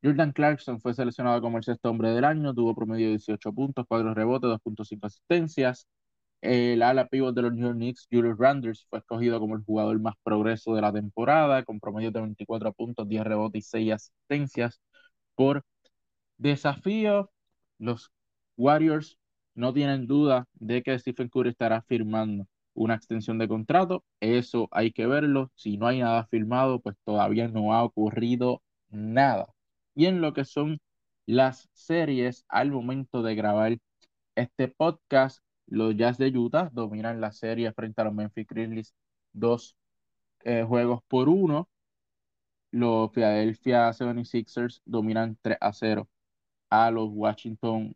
Jordan 0.03 0.33
Clarkson 0.33 0.81
fue 0.81 0.95
seleccionado 0.95 1.41
como 1.43 1.59
el 1.59 1.65
sexto 1.65 1.91
hombre 1.91 2.11
del 2.11 2.25
año, 2.25 2.55
tuvo 2.55 2.75
promedio 2.75 3.07
de 3.07 3.11
18 3.13 3.53
puntos, 3.53 3.85
4 3.89 4.15
rebotes, 4.15 4.49
2.5 4.51 5.07
asistencias. 5.07 5.87
El 6.41 6.83
ala 6.83 7.07
pivot 7.09 7.35
de 7.35 7.43
los 7.43 7.53
New 7.53 7.65
York 7.67 7.77
Knicks, 7.77 8.09
Julius 8.11 8.39
Randers, 8.39 8.87
fue 8.89 9.01
escogido 9.01 9.39
como 9.41 9.57
el 9.57 9.65
jugador 9.65 10.01
más 10.01 10.15
progreso 10.23 10.75
de 10.75 10.81
la 10.83 10.93
temporada, 10.93 11.65
con 11.65 11.81
promedio 11.81 12.11
de 12.13 12.21
24 12.21 12.73
puntos, 12.73 13.09
10 13.09 13.25
rebotes 13.25 13.67
y 13.67 13.69
6 13.71 13.93
asistencias 13.93 14.81
por 15.35 15.65
desafío. 16.39 17.31
Los 17.79 18.11
Warriors 18.57 19.19
no 19.55 19.73
tienen 19.75 20.07
duda 20.07 20.47
de 20.55 20.83
que 20.83 20.99
Stephen 20.99 21.29
Curry 21.29 21.51
estará 21.51 21.83
firmando 21.83 22.47
una 22.75 22.95
extensión 22.95 23.39
de 23.39 23.49
contrato. 23.49 24.05
Eso 24.21 24.69
hay 24.73 24.93
que 24.93 25.07
verlo. 25.07 25.51
Si 25.55 25.77
no 25.77 25.87
hay 25.87 26.01
nada 26.01 26.27
firmado, 26.27 26.81
pues 26.81 26.97
todavía 27.05 27.49
no 27.49 27.75
ha 27.75 27.85
ocurrido 27.85 28.63
nada 28.91 29.47
Y 29.95 30.07
en 30.07 30.21
lo 30.21 30.33
que 30.35 30.45
son 30.45 30.81
las 31.27 31.69
series 31.73 32.45
al 32.49 32.71
momento 32.73 33.23
de 33.23 33.35
grabar 33.35 33.79
este 34.37 34.69
podcast, 34.69 35.43
los 35.67 35.97
Jazz 35.97 36.19
de 36.19 36.29
Utah 36.37 36.71
dominan 36.73 37.21
la 37.21 37.33
serie 37.33 37.73
frente 37.73 38.01
a 38.01 38.05
los 38.05 38.15
Memphis 38.15 38.47
Grizzlies 38.47 38.95
dos 39.33 39.77
eh, 40.45 40.65
juegos 40.67 41.03
por 41.09 41.29
uno. 41.29 41.69
Los 42.73 43.11
Philadelphia 43.13 43.93
76ers 43.93 44.81
dominan 44.85 45.37
3 45.43 45.59
a 45.61 45.73
0 45.73 46.09
a 46.71 46.91
los 46.91 47.11
Washington 47.13 47.95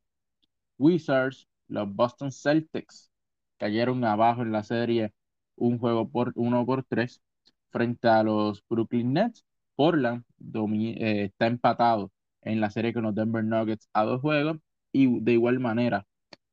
Wizards. 0.78 1.48
Los 1.68 1.94
Boston 1.94 2.32
Celtics 2.32 3.10
cayeron 3.58 4.04
abajo 4.04 4.42
en 4.42 4.52
la 4.52 4.64
serie 4.64 5.12
un 5.56 5.78
juego 5.78 6.08
por 6.10 6.32
uno 6.36 6.66
por 6.66 6.84
tres 6.84 7.22
frente 7.70 8.08
a 8.08 8.22
los 8.22 8.64
Brooklyn 8.68 9.12
Nets. 9.12 9.44
Portland 9.76 10.24
eh, 10.40 11.24
está 11.24 11.46
empatado 11.46 12.12
en 12.42 12.60
la 12.60 12.70
serie 12.70 12.92
con 12.92 13.04
los 13.04 13.14
Denver 13.14 13.44
Nuggets 13.44 13.88
a 13.92 14.04
dos 14.04 14.20
juegos 14.20 14.58
y 14.92 15.20
de 15.20 15.32
igual 15.32 15.60
manera 15.60 16.06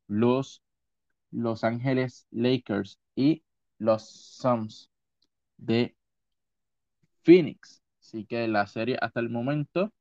los 0.08 0.62
Los 1.32 1.64
Ángeles 1.64 2.28
Lakers 2.32 3.00
y 3.16 3.44
los 3.80 4.04
Suns 4.10 4.92
de 5.58 5.96
Phoenix. 7.24 7.82
Así 8.00 8.26
que 8.26 8.48
la 8.48 8.68
serie 8.68 8.98
hasta 9.02 9.20
el 9.20 9.30
momento, 9.30 9.92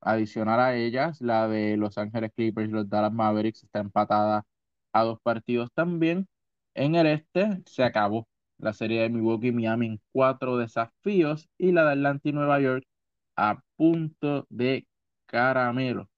adicional 0.00 0.60
a 0.60 0.76
ellas, 0.76 1.20
la 1.20 1.48
de 1.48 1.76
Los 1.76 1.98
Ángeles 1.98 2.32
Clippers 2.34 2.68
y 2.68 2.72
los 2.72 2.88
Dallas 2.88 3.12
Mavericks 3.12 3.62
está 3.64 3.80
empatada 3.80 4.44
a 4.92 5.04
dos 5.04 5.20
partidos 5.22 5.70
también. 5.74 6.28
En 6.74 6.94
el 6.96 7.06
este 7.06 7.62
se 7.66 7.84
acabó 7.84 8.28
la 8.58 8.72
serie 8.72 9.02
de 9.02 9.08
Milwaukee 9.10 9.52
Miami 9.52 9.86
en 9.86 10.00
cuatro 10.12 10.56
desafíos 10.56 11.48
y 11.58 11.72
la 11.72 11.84
de 11.84 11.92
Atlanta 11.92 12.28
y 12.28 12.32
Nueva 12.32 12.60
York 12.60 12.84
a 13.36 13.60
punto 13.76 14.46
de 14.50 14.86
caramelo. 15.26 16.08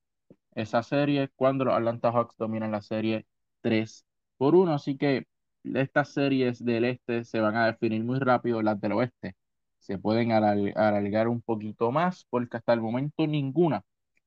Esa 0.54 0.82
serie 0.82 1.30
cuando 1.36 1.64
los 1.66 1.74
Atlanta 1.74 2.10
Hawks 2.12 2.36
dominan 2.36 2.72
la 2.72 2.82
serie 2.82 3.26
3 3.62 4.06
por 4.38 4.54
1, 4.54 4.74
así 4.74 4.96
que 4.96 5.26
estas 5.64 6.12
series 6.12 6.64
del 6.64 6.84
este 6.84 7.24
se 7.24 7.40
van 7.40 7.56
a 7.56 7.66
definir 7.66 8.04
muy 8.04 8.18
rápido, 8.18 8.62
las 8.62 8.80
del 8.80 8.92
oeste. 8.92 9.36
Se 9.78 9.98
pueden 9.98 10.32
alargar 10.32 11.28
un 11.28 11.42
poquito 11.42 11.92
más 11.92 12.26
porque 12.30 12.56
hasta 12.56 12.72
el 12.72 12.80
momento 12.80 13.26
ninguna 13.26 13.82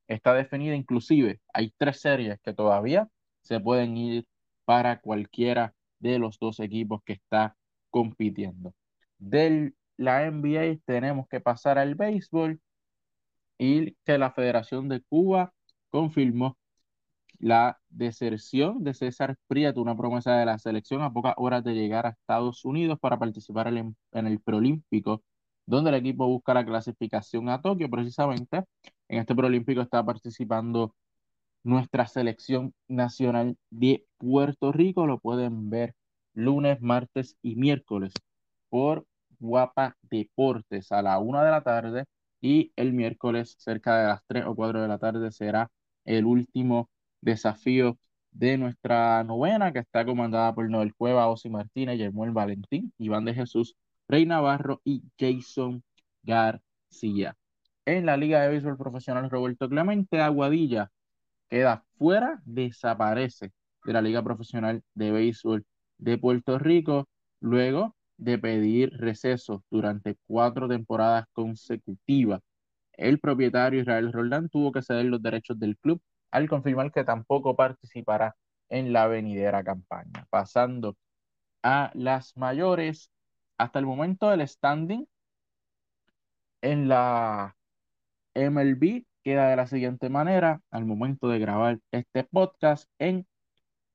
está 0.07 0.33
definida, 0.33 0.75
inclusive 0.75 1.39
hay 1.53 1.73
tres 1.77 2.01
series 2.01 2.39
que 2.41 2.53
todavía 2.53 3.07
se 3.41 3.59
pueden 3.59 3.97
ir 3.97 4.25
para 4.65 4.99
cualquiera 5.01 5.73
de 5.99 6.19
los 6.19 6.39
dos 6.39 6.59
equipos 6.59 7.01
que 7.03 7.13
está 7.13 7.55
compitiendo. 7.89 8.73
De 9.17 9.73
la 9.97 10.29
NBA 10.31 10.79
tenemos 10.85 11.27
que 11.27 11.41
pasar 11.41 11.77
al 11.79 11.95
béisbol 11.95 12.59
y 13.57 13.93
que 14.05 14.17
la 14.17 14.31
Federación 14.31 14.89
de 14.89 15.01
Cuba 15.01 15.53
confirmó 15.89 16.57
la 17.39 17.79
deserción 17.89 18.83
de 18.83 18.93
César 18.93 19.37
Prieto, 19.47 19.81
una 19.81 19.95
promesa 19.97 20.35
de 20.37 20.45
la 20.45 20.59
selección 20.59 21.01
a 21.01 21.11
pocas 21.13 21.33
horas 21.37 21.63
de 21.63 21.73
llegar 21.73 22.05
a 22.05 22.09
Estados 22.09 22.65
Unidos 22.65 22.99
para 22.99 23.17
participar 23.17 23.67
en, 23.73 23.95
el 24.11 24.39
preolímpico, 24.41 25.23
donde 25.65 25.89
el 25.91 25.97
equipo 25.97 26.27
busca 26.27 26.53
la 26.53 26.65
clasificación 26.65 27.49
a 27.49 27.61
Tokio 27.61 27.89
precisamente. 27.89 28.63
En 29.07 29.19
este 29.19 29.35
preolímpico 29.35 29.81
está 29.81 30.03
participando 30.05 30.95
nuestra 31.63 32.07
selección 32.07 32.73
nacional 32.87 33.57
de 33.69 34.05
Puerto 34.17 34.71
Rico. 34.71 35.07
Lo 35.07 35.19
pueden 35.19 35.69
ver 35.69 35.95
lunes, 36.33 36.81
martes 36.81 37.37
y 37.41 37.55
miércoles 37.55 38.13
por 38.69 39.05
Guapa 39.39 39.97
Deportes 40.03 40.91
a 40.91 41.01
la 41.01 41.19
una 41.19 41.43
de 41.43 41.51
la 41.51 41.61
tarde 41.61 42.05
y 42.41 42.71
el 42.75 42.93
miércoles 42.93 43.55
cerca 43.59 43.99
de 43.99 44.07
las 44.07 44.21
3 44.27 44.45
o 44.45 44.55
4 44.55 44.81
de 44.81 44.87
la 44.87 44.97
tarde 44.97 45.31
será 45.31 45.69
el 46.05 46.25
último 46.25 46.89
desafío 47.21 47.97
de 48.31 48.57
nuestra 48.57 49.23
novena 49.23 49.73
que 49.73 49.79
está 49.79 50.05
comandada 50.05 50.53
por 50.53 50.69
Noel 50.69 50.93
Cueva, 50.95 51.27
Osi 51.27 51.49
Martínez, 51.49 51.97
Germán 51.97 52.33
Valentín, 52.33 52.93
Iván 52.97 53.25
de 53.25 53.33
Jesús, 53.33 53.75
Rey 54.07 54.25
Navarro 54.25 54.81
y 54.83 55.03
Jason 55.19 55.83
García. 56.23 57.35
En 57.85 58.05
la 58.05 58.17
Liga 58.17 58.41
de 58.41 58.49
Béisbol 58.49 58.77
Profesional 58.77 59.29
Roberto 59.29 59.67
Clemente, 59.67 60.21
Aguadilla 60.21 60.91
queda 61.49 61.83
fuera, 61.97 62.41
desaparece 62.45 63.51
de 63.85 63.93
la 63.93 64.01
Liga 64.01 64.23
Profesional 64.23 64.83
de 64.93 65.11
Béisbol 65.11 65.65
de 65.99 66.17
Puerto 66.17 66.57
Rico 66.59 67.07
luego 67.39 67.95
de 68.17 68.37
pedir 68.37 68.91
receso 68.97 69.63
durante 69.69 70.17
cuatro 70.27 70.67
temporadas 70.67 71.25
consecutivas. 71.33 72.41
El 72.93 73.19
propietario 73.19 73.81
Israel 73.81 74.11
Roldán 74.11 74.49
tuvo 74.49 74.71
que 74.71 74.81
ceder 74.81 75.05
los 75.05 75.21
derechos 75.21 75.59
del 75.59 75.77
club 75.77 76.01
al 76.31 76.49
confirmar 76.49 76.91
que 76.91 77.03
tampoco 77.03 77.55
participará 77.55 78.35
en 78.69 78.93
la 78.93 79.07
venidera 79.07 79.63
campaña. 79.63 80.25
Pasando 80.29 80.97
a 81.63 81.91
las 81.93 82.35
mayores, 82.37 83.11
hasta 83.57 83.79
el 83.79 83.85
momento 83.85 84.31
el 84.33 84.47
standing 84.47 85.05
en 86.61 86.89
la 86.89 87.55
MLB 88.35 89.05
queda 89.23 89.49
de 89.49 89.55
la 89.55 89.67
siguiente 89.67 90.09
manera 90.09 90.61
al 90.71 90.85
momento 90.85 91.27
de 91.29 91.39
grabar 91.39 91.79
este 91.91 92.23
podcast 92.23 92.89
en 92.99 93.27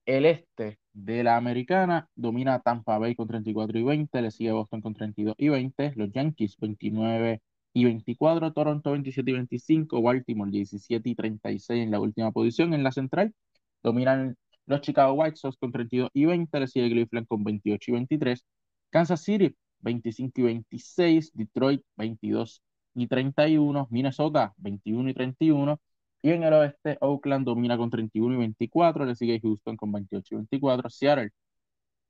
el 0.07 0.27
este 0.27 0.79
de 0.95 1.25
la 1.25 1.37
americana 1.37 2.09
domina 2.15 2.61
Tampa 2.61 2.99
Bay 2.99 3.15
con 3.15 3.29
34 3.29 3.79
y 3.79 3.83
20, 3.83 4.23
le 4.23 4.31
sigue 4.31 4.53
Boston 4.53 4.81
con 4.81 4.95
32 4.95 5.35
y 5.39 5.49
20, 5.49 5.93
los 5.97 6.11
Yankees 6.13 6.57
29 6.59 7.43
y 7.75 7.85
24, 7.85 8.53
Toronto 8.53 8.93
27 8.93 9.31
y 9.31 9.35
25, 9.35 10.03
Baltimore 10.03 10.51
17 10.51 11.09
y 11.11 11.15
36 11.15 11.83
en 11.85 11.91
la 11.91 12.01
última 12.01 12.31
posición. 12.33 12.73
En 12.75 12.85
la 12.85 12.93
central 12.93 13.35
dominan 13.83 14.37
los 14.67 14.81
Chicago 14.81 15.15
White 15.15 15.37
Sox 15.37 15.57
con 15.59 15.73
32 15.73 16.11
y 16.15 16.25
20, 16.27 16.61
le 16.61 16.67
sigue 16.69 16.91
Cleveland 16.91 17.27
con 17.27 17.45
28 17.45 17.91
y 17.91 17.95
23, 17.95 18.45
Kansas 18.91 19.23
City 19.23 19.55
25 19.81 20.41
y 20.41 20.45
26, 20.45 21.33
Detroit 21.35 21.83
22 21.97 22.63
y 22.95 23.07
31, 23.09 23.89
Minnesota 23.91 24.55
21 24.59 25.11
y 25.11 25.15
31, 25.15 25.81
y 26.25 26.31
en 26.31 26.43
el 26.43 26.54
oeste, 26.54 26.97
Oakland 27.02 27.45
domina 27.45 27.76
con 27.76 27.90
31 27.90 28.35
y 28.37 28.38
24, 28.38 29.04
le 29.04 29.14
sigue 29.14 29.38
Houston 29.40 29.76
con 29.76 29.93
28 29.93 30.35
y 30.35 30.37
24, 30.37 30.88
Seattle 30.88 31.31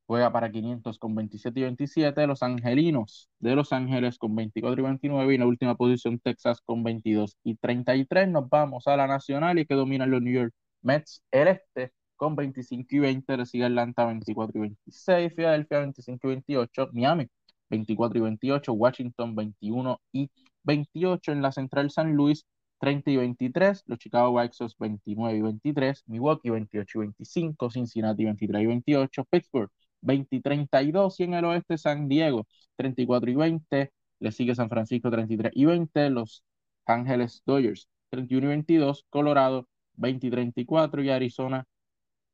juega 0.06 0.30
para 0.32 0.52
500 0.52 0.98
con 1.00 1.16
27 1.16 1.58
y 1.58 1.62
27, 1.64 2.26
Los 2.28 2.44
Angelinos 2.44 3.28
de 3.40 3.56
Los 3.56 3.72
Ángeles 3.72 4.16
con 4.18 4.36
24 4.36 4.80
y 4.80 4.84
29 4.84 5.32
y 5.32 5.34
en 5.34 5.40
la 5.40 5.46
última 5.48 5.74
posición 5.76 6.20
Texas 6.20 6.60
con 6.64 6.84
22 6.84 7.36
y 7.42 7.56
33. 7.56 8.28
Nos 8.28 8.48
vamos 8.48 8.86
a 8.86 8.96
la 8.96 9.08
nacional 9.08 9.58
y 9.58 9.66
que 9.66 9.74
dominan 9.74 10.12
los 10.12 10.22
New 10.22 10.32
York 10.32 10.54
Mets, 10.82 11.20
el 11.32 11.48
este 11.48 11.92
con 12.14 12.36
25 12.36 12.86
y 12.90 12.98
20, 13.00 13.36
le 13.36 13.46
sigue 13.46 13.64
Atlanta 13.64 14.06
24 14.06 14.58
y 14.58 14.60
26, 14.60 15.34
Philadelphia 15.34 15.80
25 15.80 16.28
y 16.28 16.30
28, 16.30 16.90
Miami 16.92 17.26
24 17.68 18.18
y 18.18 18.22
28, 18.22 18.72
Washington 18.74 19.34
21 19.34 20.00
y 20.12 20.30
28 20.62 21.32
en 21.32 21.42
la 21.42 21.50
central 21.50 21.90
San 21.90 22.12
Luis 22.14 22.46
30 22.84 23.10
y 23.12 23.16
23, 23.16 23.84
los 23.86 23.98
Chicago 23.98 24.28
White 24.32 24.52
Sox 24.52 24.76
29 24.78 25.38
y 25.38 25.40
23, 25.40 26.04
Milwaukee 26.06 26.50
28 26.50 26.98
y 26.98 27.00
25, 27.00 27.70
Cincinnati 27.70 28.24
23 28.24 28.62
y 28.62 28.66
28, 28.66 29.24
Pittsburgh 29.24 29.70
20 30.02 30.36
y 30.36 30.40
32 30.42 31.20
y 31.20 31.22
en 31.22 31.32
el 31.32 31.46
oeste 31.46 31.78
San 31.78 32.08
Diego 32.08 32.46
34 32.76 33.30
y 33.30 33.34
20, 33.36 33.92
le 34.20 34.32
sigue 34.32 34.54
San 34.54 34.68
Francisco 34.68 35.10
33 35.10 35.52
y 35.54 35.64
20, 35.64 36.10
los 36.10 36.44
Ángeles 36.84 37.42
Dodgers 37.46 37.88
31 38.10 38.48
y 38.48 38.48
22, 38.50 39.06
Colorado 39.08 39.66
20 39.94 40.26
y 40.26 40.30
34 40.30 41.02
y 41.02 41.08
Arizona 41.08 41.64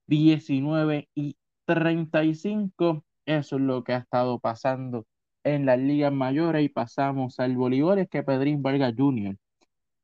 19 0.09 1.09
y 1.15 1.37
35. 1.65 3.05
Eso 3.25 3.57
es 3.57 3.63
lo 3.63 3.85
que 3.85 3.93
ha 3.93 3.99
estado 3.99 4.41
pasando 4.41 5.07
en 5.45 5.65
las 5.67 5.79
ligas 5.79 6.13
mayores 6.13 6.65
y 6.65 6.69
pasamos 6.71 7.39
al 7.39 7.57
voleibol, 7.57 8.01
es 8.01 8.09
que 8.09 8.25
Pedrín 8.25 8.63
Vargas 8.63 8.95
Jr 8.99 9.37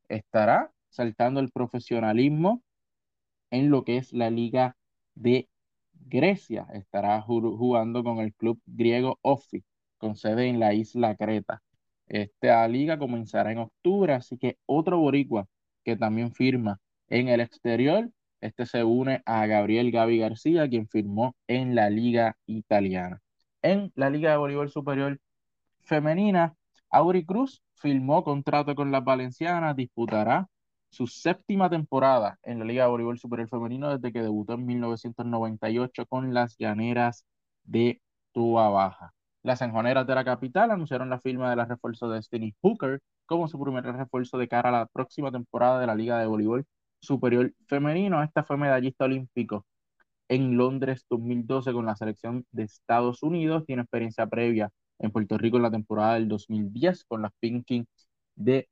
estará 0.08 0.72
saltando 0.88 1.40
el 1.40 1.50
profesionalismo 1.50 2.62
en 3.50 3.70
lo 3.70 3.84
que 3.84 3.98
es 3.98 4.12
la 4.12 4.30
Liga 4.30 4.76
de 5.14 5.48
Grecia. 5.92 6.66
Estará 6.72 7.20
jugando 7.22 8.02
con 8.04 8.18
el 8.18 8.34
club 8.34 8.60
griego 8.66 9.18
Ofi, 9.22 9.64
con 9.98 10.16
sede 10.16 10.48
en 10.48 10.60
la 10.60 10.74
isla 10.74 11.16
Creta. 11.16 11.62
Esta 12.06 12.66
liga 12.68 12.98
comenzará 12.98 13.50
en 13.50 13.58
octubre, 13.58 14.12
así 14.12 14.38
que 14.38 14.58
otro 14.66 14.98
boricua 14.98 15.48
que 15.84 15.96
también 15.96 16.32
firma 16.32 16.80
en 17.08 17.28
el 17.28 17.40
exterior. 17.40 18.10
Este 18.40 18.66
se 18.66 18.84
une 18.84 19.22
a 19.24 19.46
Gabriel 19.46 19.90
Gaby 19.90 20.18
García, 20.18 20.68
quien 20.68 20.88
firmó 20.88 21.34
en 21.48 21.74
la 21.74 21.90
liga 21.90 22.36
italiana. 22.46 23.20
En 23.62 23.92
la 23.96 24.10
Liga 24.10 24.30
de 24.30 24.36
Voleibol 24.36 24.70
Superior 24.70 25.18
Femenina, 25.80 26.54
Auri 26.90 27.24
Cruz 27.24 27.62
firmó 27.74 28.24
contrato 28.24 28.74
con 28.74 28.90
las 28.90 29.04
Valencianas, 29.04 29.76
disputará 29.76 30.48
su 30.88 31.06
séptima 31.06 31.68
temporada 31.68 32.38
en 32.42 32.58
la 32.58 32.64
Liga 32.64 32.84
de 32.84 32.90
Voleibol 32.90 33.18
Superior 33.18 33.48
Femenino 33.48 33.96
desde 33.96 34.12
que 34.12 34.22
debutó 34.22 34.54
en 34.54 34.66
1998 34.66 36.06
con 36.06 36.32
las 36.32 36.56
Llaneras 36.58 37.26
de 37.64 38.00
Tua 38.32 38.70
Baja. 38.70 39.12
Las 39.42 39.60
Sanjoneras 39.60 40.06
de 40.06 40.14
la 40.14 40.24
capital 40.24 40.70
anunciaron 40.70 41.10
la 41.10 41.20
firma 41.20 41.50
de 41.50 41.56
la 41.56 41.66
refuerzo 41.66 42.08
de 42.08 42.16
Destiny 42.16 42.54
Hooker 42.62 43.00
como 43.26 43.48
su 43.48 43.60
primer 43.60 43.84
refuerzo 43.84 44.38
de 44.38 44.48
cara 44.48 44.70
a 44.70 44.72
la 44.72 44.86
próxima 44.86 45.30
temporada 45.30 45.80
de 45.80 45.86
la 45.86 45.94
Liga 45.94 46.18
de 46.18 46.26
Voleibol 46.26 46.64
Superior 47.00 47.52
Femenino. 47.66 48.22
Esta 48.22 48.42
fue 48.44 48.56
medallista 48.56 49.04
olímpico 49.04 49.66
en 50.28 50.56
Londres 50.56 51.04
2012 51.10 51.72
con 51.72 51.86
la 51.86 51.96
selección 51.96 52.46
de 52.52 52.64
Estados 52.64 53.22
Unidos. 53.22 53.64
Tiene 53.66 53.82
experiencia 53.82 54.26
previa 54.26 54.70
en 54.98 55.10
Puerto 55.10 55.38
Rico 55.38 55.56
en 55.56 55.64
la 55.64 55.70
temporada 55.70 56.14
del 56.14 56.28
2010 56.28 57.04
con 57.04 57.22
las 57.22 57.32
Pinking 57.40 57.86
de 58.34 58.68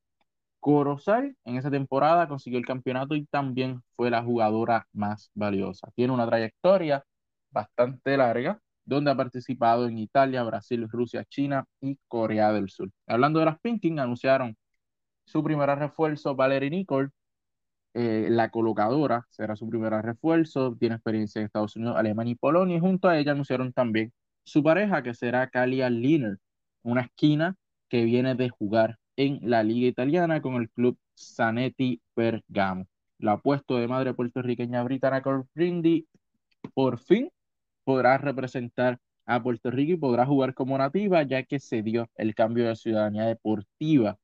Corozal. 0.61 1.37
En 1.45 1.57
esa 1.57 1.71
temporada 1.71 2.29
consiguió 2.29 2.59
el 2.59 2.67
campeonato 2.67 3.15
y 3.15 3.27
también 3.27 3.83
fue 3.97 4.11
la 4.11 4.23
jugadora 4.23 4.87
más 4.93 5.31
valiosa. 5.35 5.91
Tiene 5.95 6.13
una 6.13 6.27
trayectoria 6.27 7.05
bastante 7.51 8.17
larga 8.17 8.61
donde 8.85 9.11
ha 9.11 9.17
participado 9.17 9.87
en 9.89 9.99
Italia, 9.99 10.43
Brasil, 10.43 10.89
Rusia, 10.91 11.25
China 11.25 11.65
y 11.81 11.99
Corea 12.09 12.53
del 12.53 12.69
Sur. 12.71 12.91
Hablando 13.07 13.41
de 13.41 13.47
las 13.47 13.61
Pinking, 13.61 13.99
anunciaron 13.99 14.57
su 15.25 15.43
primer 15.43 15.69
refuerzo, 15.79 16.35
Valerie 16.37 16.71
Nicole, 16.71 17.11
eh, 17.95 18.27
la 18.31 18.51
colocadora, 18.51 19.27
será 19.31 19.57
su 19.57 19.69
primer 19.69 19.93
refuerzo, 19.93 20.77
tiene 20.79 20.97
experiencia 20.97 21.41
en 21.41 21.47
Estados 21.47 21.77
Unidos, 21.77 21.97
Alemania 21.97 22.33
y 22.33 22.37
Polonia, 22.37 22.77
y 22.77 22.81
junto 22.81 23.09
a 23.09 23.19
ella 23.19 23.33
anunciaron 23.33 23.73
también 23.73 24.13
su 24.45 24.63
pareja, 24.63 25.03
que 25.03 25.15
será 25.15 25.49
Kalia 25.49 25.91
Liner, 25.91 26.39
una 26.83 27.03
esquina 27.03 27.57
que 27.89 28.05
viene 28.05 28.35
de 28.35 28.49
jugar 28.51 28.99
en 29.17 29.41
la 29.43 29.63
Liga 29.63 29.89
Italiana 29.89 30.43
con 30.43 30.57
el 30.57 30.71
club 30.71 30.99
Zanetti 31.19 32.01
Bergamo. 32.17 32.87
La 33.19 33.33
apuesto 33.33 33.77
de 33.77 33.89
madre 33.89 34.15
puertorriqueña 34.15 34.83
Britannia 34.83 35.23
Corrindi 35.23 36.07
por 36.75 36.99
fin 36.99 37.31
podrá 37.85 38.19
representar 38.19 38.99
a 39.27 39.43
Puerto 39.43 39.71
Rico 39.71 39.93
y 39.93 39.97
podrá 39.97 40.27
jugar 40.27 40.55
como 40.55 40.77
nativa, 40.77 41.23
ya 41.23 41.43
que 41.45 41.59
se 41.61 41.83
dio 41.83 42.09
el 42.17 42.35
cambio 42.35 42.69
de 42.69 42.77
ciudadanía 42.77 43.25
deportiva 43.27 44.19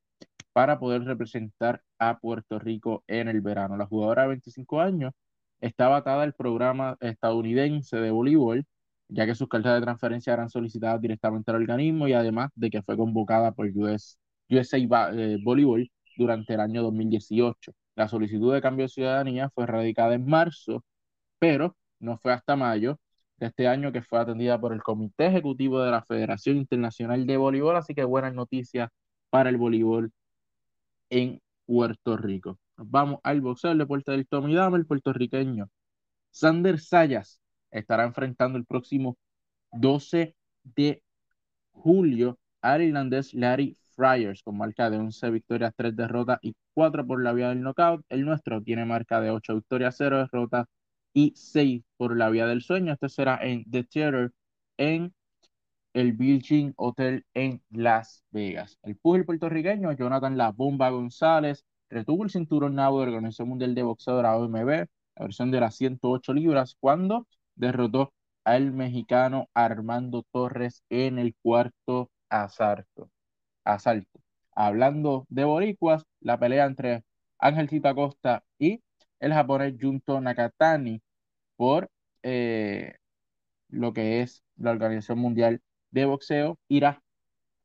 para 0.52 0.78
poder 0.78 1.04
representar 1.04 1.82
a 1.98 2.18
Puerto 2.18 2.58
Rico 2.58 3.04
en 3.06 3.28
el 3.28 3.40
verano. 3.40 3.76
La 3.76 3.86
jugadora 3.86 4.22
de 4.22 4.28
25 4.28 4.80
años 4.80 5.12
estaba 5.60 5.98
atada 5.98 6.22
al 6.22 6.34
programa 6.34 6.96
estadounidense 7.00 7.96
de 7.98 8.10
voleibol, 8.10 8.66
ya 9.10 9.26
que 9.26 9.34
sus 9.34 9.48
cartas 9.48 9.74
de 9.74 9.82
transferencia 9.82 10.32
eran 10.32 10.48
solicitadas 10.50 11.00
directamente 11.00 11.50
al 11.50 11.58
organismo 11.58 12.08
y 12.08 12.12
además 12.12 12.50
de 12.54 12.70
que 12.70 12.82
fue 12.82 12.96
convocada 12.96 13.52
por 13.52 13.66
US, 13.66 14.18
USA 14.48 14.78
eh, 14.78 15.38
Voleibol 15.42 15.90
durante 16.16 16.54
el 16.54 16.60
año 16.60 16.82
2018. 16.82 17.72
La 17.96 18.08
solicitud 18.08 18.54
de 18.54 18.60
cambio 18.62 18.84
de 18.84 18.88
ciudadanía 18.90 19.50
fue 19.50 19.66
radicada 19.66 20.14
en 20.14 20.26
marzo, 20.26 20.84
pero 21.38 21.76
no 21.98 22.18
fue 22.18 22.32
hasta 22.32 22.56
mayo 22.56 22.98
de 23.38 23.46
este 23.46 23.68
año 23.68 23.92
que 23.92 24.02
fue 24.02 24.20
atendida 24.20 24.60
por 24.60 24.72
el 24.72 24.82
Comité 24.82 25.26
Ejecutivo 25.26 25.80
de 25.82 25.90
la 25.90 26.02
Federación 26.04 26.56
Internacional 26.58 27.26
de 27.26 27.36
Voleibol, 27.36 27.76
así 27.76 27.94
que 27.94 28.04
buenas 28.04 28.34
noticias 28.34 28.90
para 29.30 29.50
el 29.50 29.56
voleibol 29.56 30.12
en 31.10 31.40
Puerto 31.66 32.16
Rico. 32.16 32.58
Vamos 32.76 33.20
al 33.22 33.40
boxeo, 33.40 33.72
el 33.72 33.78
deporte 33.78 34.12
del 34.12 34.26
Tommy 34.26 34.56
el 34.56 34.86
puertorriqueño. 34.86 35.68
Sander 36.30 36.80
Sayas 36.80 37.39
estará 37.70 38.04
enfrentando 38.04 38.58
el 38.58 38.64
próximo 38.64 39.16
12 39.72 40.34
de 40.64 41.02
julio 41.72 42.38
al 42.62 42.82
irlandés 42.82 43.34
Larry 43.34 43.76
Fryers 43.94 44.42
con 44.42 44.56
marca 44.56 44.90
de 44.90 44.98
11 44.98 45.30
victorias, 45.30 45.74
3 45.76 45.96
derrotas 45.96 46.38
y 46.42 46.54
4 46.74 47.06
por 47.06 47.22
la 47.22 47.32
vía 47.32 47.48
del 47.50 47.62
knockout. 47.62 48.04
El 48.08 48.24
nuestro 48.24 48.62
tiene 48.62 48.84
marca 48.84 49.20
de 49.20 49.30
8 49.30 49.54
victorias, 49.54 49.94
0 49.98 50.18
derrotas 50.18 50.66
y 51.12 51.32
6 51.36 51.82
por 51.96 52.16
la 52.16 52.30
vía 52.30 52.46
del 52.46 52.62
sueño. 52.62 52.92
Este 52.92 53.08
será 53.08 53.38
en 53.42 53.64
The 53.70 53.84
Theater 53.84 54.32
en 54.78 55.12
el 55.92 56.12
Virgin 56.12 56.72
Hotel 56.76 57.24
en 57.34 57.62
Las 57.70 58.24
Vegas. 58.30 58.78
El 58.82 58.96
pugil 58.96 59.24
puertorriqueño 59.24 59.92
Jonathan 59.92 60.36
La 60.36 60.52
Bomba 60.52 60.90
González 60.90 61.64
retuvo 61.88 62.24
el 62.24 62.30
cinturón 62.30 62.76
nabo 62.76 63.00
de 63.00 63.06
la 63.06 63.12
Organización 63.12 63.48
Mundial 63.48 63.74
de 63.74 63.82
Boxeo 63.82 64.16
de 64.16 64.22
la 64.22 64.36
OMB, 64.36 64.68
la 64.68 64.88
versión 65.18 65.50
de 65.50 65.60
las 65.60 65.74
108 65.76 66.32
libras, 66.32 66.76
cuando 66.78 67.26
derrotó 67.60 68.12
al 68.44 68.72
mexicano 68.72 69.48
Armando 69.54 70.24
Torres 70.32 70.82
en 70.90 71.18
el 71.18 71.34
cuarto 71.42 72.10
asalto. 72.30 73.10
asalto. 73.64 74.20
Hablando 74.54 75.26
de 75.28 75.44
boricuas, 75.44 76.04
la 76.20 76.38
pelea 76.38 76.66
entre 76.66 77.04
Ángel 77.38 77.68
Acosta 77.84 78.42
y 78.58 78.82
el 79.20 79.32
japonés 79.32 79.74
Junto 79.80 80.20
Nakatani 80.20 81.02
por 81.56 81.90
eh, 82.22 82.96
lo 83.68 83.92
que 83.92 84.22
es 84.22 84.42
la 84.56 84.70
Organización 84.72 85.18
Mundial 85.18 85.60
de 85.90 86.04
Boxeo 86.06 86.58
irá 86.68 87.02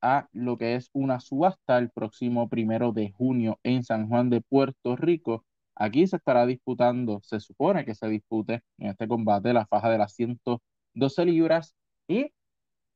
a 0.01 0.27
lo 0.33 0.57
que 0.57 0.75
es 0.75 0.89
una 0.93 1.19
subasta 1.19 1.77
el 1.77 1.89
próximo 1.89 2.47
primero 2.49 2.91
de 2.91 3.11
junio 3.11 3.59
en 3.63 3.83
San 3.83 4.07
Juan 4.07 4.29
de 4.29 4.41
Puerto 4.41 4.95
Rico. 4.95 5.43
Aquí 5.75 6.07
se 6.07 6.17
estará 6.17 6.45
disputando, 6.45 7.19
se 7.21 7.39
supone 7.39 7.85
que 7.85 7.95
se 7.95 8.07
dispute 8.07 8.63
en 8.77 8.87
este 8.89 9.07
combate 9.07 9.53
la 9.53 9.65
faja 9.65 9.89
de 9.89 9.97
las 9.97 10.13
112 10.13 11.25
libras 11.25 11.75
y 12.07 12.31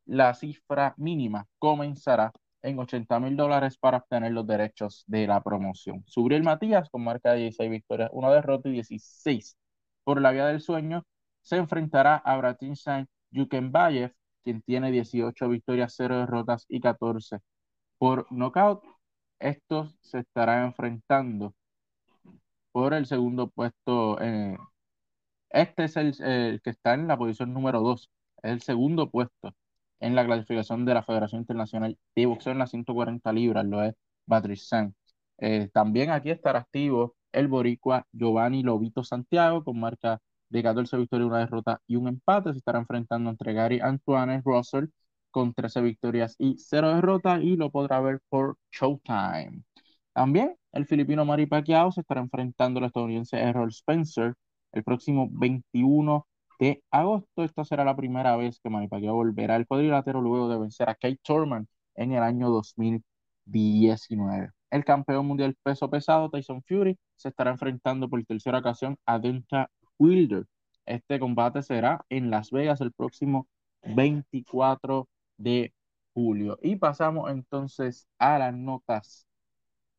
la 0.06 0.34
cifra 0.34 0.94
mínima 0.98 1.46
comenzará 1.60 2.32
en 2.62 2.80
80 2.80 3.20
mil 3.20 3.36
dólares 3.38 3.78
para 3.78 3.98
obtener 3.98 4.32
los 4.32 4.48
derechos 4.48 5.04
de 5.08 5.28
la 5.28 5.42
promoción. 5.42 6.04
Subriel 6.08 6.44
Matías, 6.44 6.89
con 6.89 7.04
marca 7.04 7.34
de 7.34 7.42
16 7.42 7.70
victorias, 7.70 8.10
una 8.13 8.32
derrota 8.32 8.70
y 8.70 8.74
16 8.74 9.58
por 10.04 10.22
la 10.22 10.32
vía 10.32 10.48
del 10.48 10.62
sueño, 10.62 11.04
se 11.42 11.58
enfrentará 11.58 12.15
a 12.15 12.38
Bratin 12.38 12.76
Saint 12.76 13.10
Yukenbayev, 13.32 14.13
quien 14.44 14.62
tiene 14.62 14.92
18 14.92 15.50
victorias, 15.50 15.94
0 15.96 16.20
derrotas 16.20 16.65
y 16.70 16.80
14 16.80 17.39
por 17.98 18.28
knockout. 18.32 18.84
Estos 19.39 19.96
se 20.02 20.20
estarán 20.20 20.65
enfrentando 20.65 21.54
por 22.72 22.94
el 22.94 23.06
segundo 23.06 23.50
puesto. 23.50 24.20
Eh, 24.22 24.58
este 25.52 25.86
es 25.86 25.98
el, 25.98 26.16
el, 26.24 26.62
que 26.62 26.70
está 26.72 26.94
en 26.94 27.08
la 27.08 27.18
posición 27.18 27.54
número 27.54 27.82
2, 27.82 28.10
es 28.44 28.52
el 28.52 28.62
segundo 28.62 29.10
puesto 29.10 29.54
en 30.00 30.16
la 30.16 30.26
clasificación 30.26 30.86
de 30.86 30.94
la 30.94 31.04
Federación 31.04 31.42
Internacional 31.42 31.98
de 32.16 32.26
Boxeo 32.26 32.54
en 32.54 32.60
las 32.60 32.72
140 32.72 33.34
libras, 33.34 33.66
lo 33.66 33.84
es 33.84 33.96
Patrick 34.28 34.60
eh, 35.40 35.70
también 35.74 36.12
aquí 36.12 36.30
estará 36.32 36.60
activo 36.60 37.16
el 37.32 37.48
boricua 37.48 38.06
Giovanni 38.12 38.64
Lobito 38.64 39.04
Santiago 39.04 39.64
con 39.64 39.80
marca 39.80 40.20
de 40.50 40.64
14 40.64 40.98
victorias, 40.98 41.28
una 41.28 41.40
derrota 41.40 41.82
y 41.88 41.96
un 41.96 42.08
empate. 42.08 42.52
Se 42.52 42.58
estará 42.60 42.80
enfrentando 42.80 43.30
entre 43.30 43.54
Gary 43.54 43.80
Antoine 43.82 44.42
Russell 44.44 44.88
con 45.32 45.54
13 45.54 45.82
victorias 45.82 46.36
y 46.40 46.58
0 46.58 46.96
derrotas 46.96 47.42
y 47.44 47.56
lo 47.56 47.72
podrá 47.72 48.00
ver 48.02 48.20
por 48.30 48.58
Showtime. 48.72 49.64
También 50.14 50.56
el 50.72 50.86
filipino 50.86 51.26
Mari 51.26 51.46
Pacquiao 51.46 51.92
se 51.92 52.02
estará 52.02 52.22
enfrentando 52.22 52.80
al 52.80 52.86
estadounidense 52.86 53.38
Errol 53.38 53.70
Spencer 53.70 54.36
el 54.72 54.84
próximo 54.84 55.28
21 55.32 56.28
de 56.60 56.84
agosto. 56.92 57.44
Esta 57.44 57.66
será 57.66 57.84
la 57.84 57.96
primera 57.96 58.36
vez 58.38 58.60
que 58.60 58.70
Manny 58.70 58.88
Pacquiao 58.88 59.16
volverá 59.16 59.56
al 59.56 59.68
cuadrilátero 59.68 60.22
luego 60.22 60.50
de 60.50 60.60
vencer 60.60 60.90
a 60.90 60.96
Kate 60.96 61.20
Thurman 61.24 61.68
en 61.96 62.14
el 62.14 62.24
año 62.24 62.50
2019. 62.50 64.52
El 64.72 64.86
campeón 64.86 65.26
mundial 65.26 65.56
peso 65.64 65.90
pesado, 65.90 66.30
Tyson 66.30 66.62
Fury, 66.64 66.98
se 67.16 67.30
estará 67.30 67.52
enfrentando 67.52 68.10
por 68.10 68.24
tercera 68.26 68.60
ocasión 68.60 68.98
a 69.06 69.20
Denta 69.20 69.70
Wilder. 69.98 70.46
Este 70.86 71.20
combate 71.20 71.62
será 71.64 72.06
en 72.10 72.30
Las 72.30 72.52
Vegas 72.52 72.82
el 72.82 72.92
próximo 72.94 73.48
24 73.84 75.08
de 75.38 75.74
julio. 76.14 76.58
Y 76.62 76.76
pasamos 76.76 77.32
entonces 77.32 78.08
a 78.20 78.38
las 78.40 78.54
notas 78.54 79.26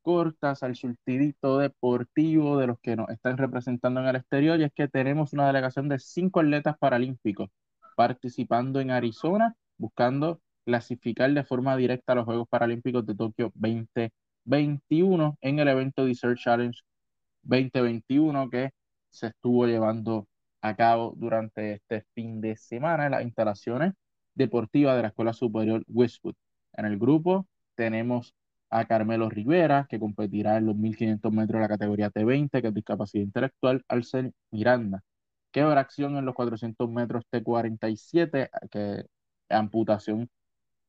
cortas 0.01 0.63
al 0.63 0.75
surtidito 0.75 1.57
deportivo 1.59 2.57
de 2.57 2.67
los 2.67 2.79
que 2.79 2.95
nos 2.95 3.09
están 3.09 3.37
representando 3.37 4.01
en 4.01 4.07
el 4.07 4.15
exterior 4.17 4.59
y 4.59 4.63
es 4.63 4.71
que 4.73 4.87
tenemos 4.87 5.33
una 5.33 5.47
delegación 5.47 5.89
de 5.89 5.99
cinco 5.99 6.39
atletas 6.39 6.77
paralímpicos 6.77 7.49
participando 7.95 8.79
en 8.79 8.91
Arizona 8.91 9.55
buscando 9.77 10.41
clasificar 10.65 11.33
de 11.33 11.43
forma 11.43 11.75
directa 11.75 12.13
a 12.13 12.15
los 12.15 12.25
Juegos 12.25 12.47
Paralímpicos 12.47 13.05
de 13.05 13.15
Tokio 13.15 13.51
2021 13.55 15.37
en 15.41 15.59
el 15.59 15.67
evento 15.67 16.05
Desert 16.05 16.37
Challenge 16.37 16.79
2021 17.43 18.49
que 18.49 18.71
se 19.09 19.27
estuvo 19.27 19.65
llevando 19.65 20.27
a 20.61 20.75
cabo 20.75 21.13
durante 21.17 21.73
este 21.73 22.05
fin 22.13 22.39
de 22.41 22.55
semana 22.55 23.05
en 23.05 23.11
las 23.11 23.23
instalaciones 23.23 23.93
deportivas 24.35 24.95
de 24.95 25.01
la 25.01 25.07
Escuela 25.09 25.33
Superior 25.33 25.83
Westwood. 25.87 26.35
En 26.73 26.85
el 26.85 26.97
grupo 26.97 27.47
tenemos 27.75 28.35
a 28.71 28.85
Carmelo 28.85 29.29
Rivera, 29.29 29.85
que 29.89 29.99
competirá 29.99 30.57
en 30.57 30.65
los 30.67 30.75
1500 30.77 31.31
metros 31.31 31.59
de 31.59 31.61
la 31.61 31.67
categoría 31.67 32.09
T20, 32.09 32.61
que 32.61 32.67
es 32.69 32.73
discapacidad 32.73 33.23
intelectual, 33.23 33.83
Alcen 33.89 34.33
Miranda, 34.51 35.03
que 35.51 35.61
habrá 35.61 35.81
acción 35.81 36.17
en 36.17 36.25
los 36.25 36.35
400 36.35 36.89
metros 36.89 37.25
T47, 37.31 38.49
que 38.71 39.05
amputación 39.49 40.29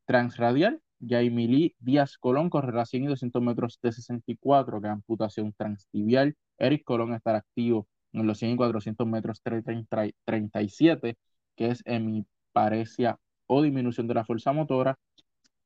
transradial, 0.07 0.81
Yaimili 1.01 1.75
Díaz 1.81 2.17
Colón 2.19 2.51
correrá 2.51 2.87
100 2.87 3.05
y 3.05 3.07
200 3.09 3.43
metros 3.43 3.81
T64, 3.83 4.81
que 4.81 4.89
amputación 4.89 5.53
transtibial, 5.53 6.37
Eric 6.59 6.85
Colón 6.85 7.15
estará 7.15 7.39
activo 7.39 7.89
en 8.13 8.27
los 8.27 8.39
100 8.39 8.53
y 8.53 8.57
400 8.57 9.07
metros 9.09 9.43
T37, 9.45 11.17
que 11.57 11.67
es 11.69 11.83
hemiparesia 11.85 13.19
o 13.47 13.63
disminución 13.63 14.07
de 14.07 14.15
la 14.15 14.25
fuerza 14.25 14.53
motora. 14.53 14.99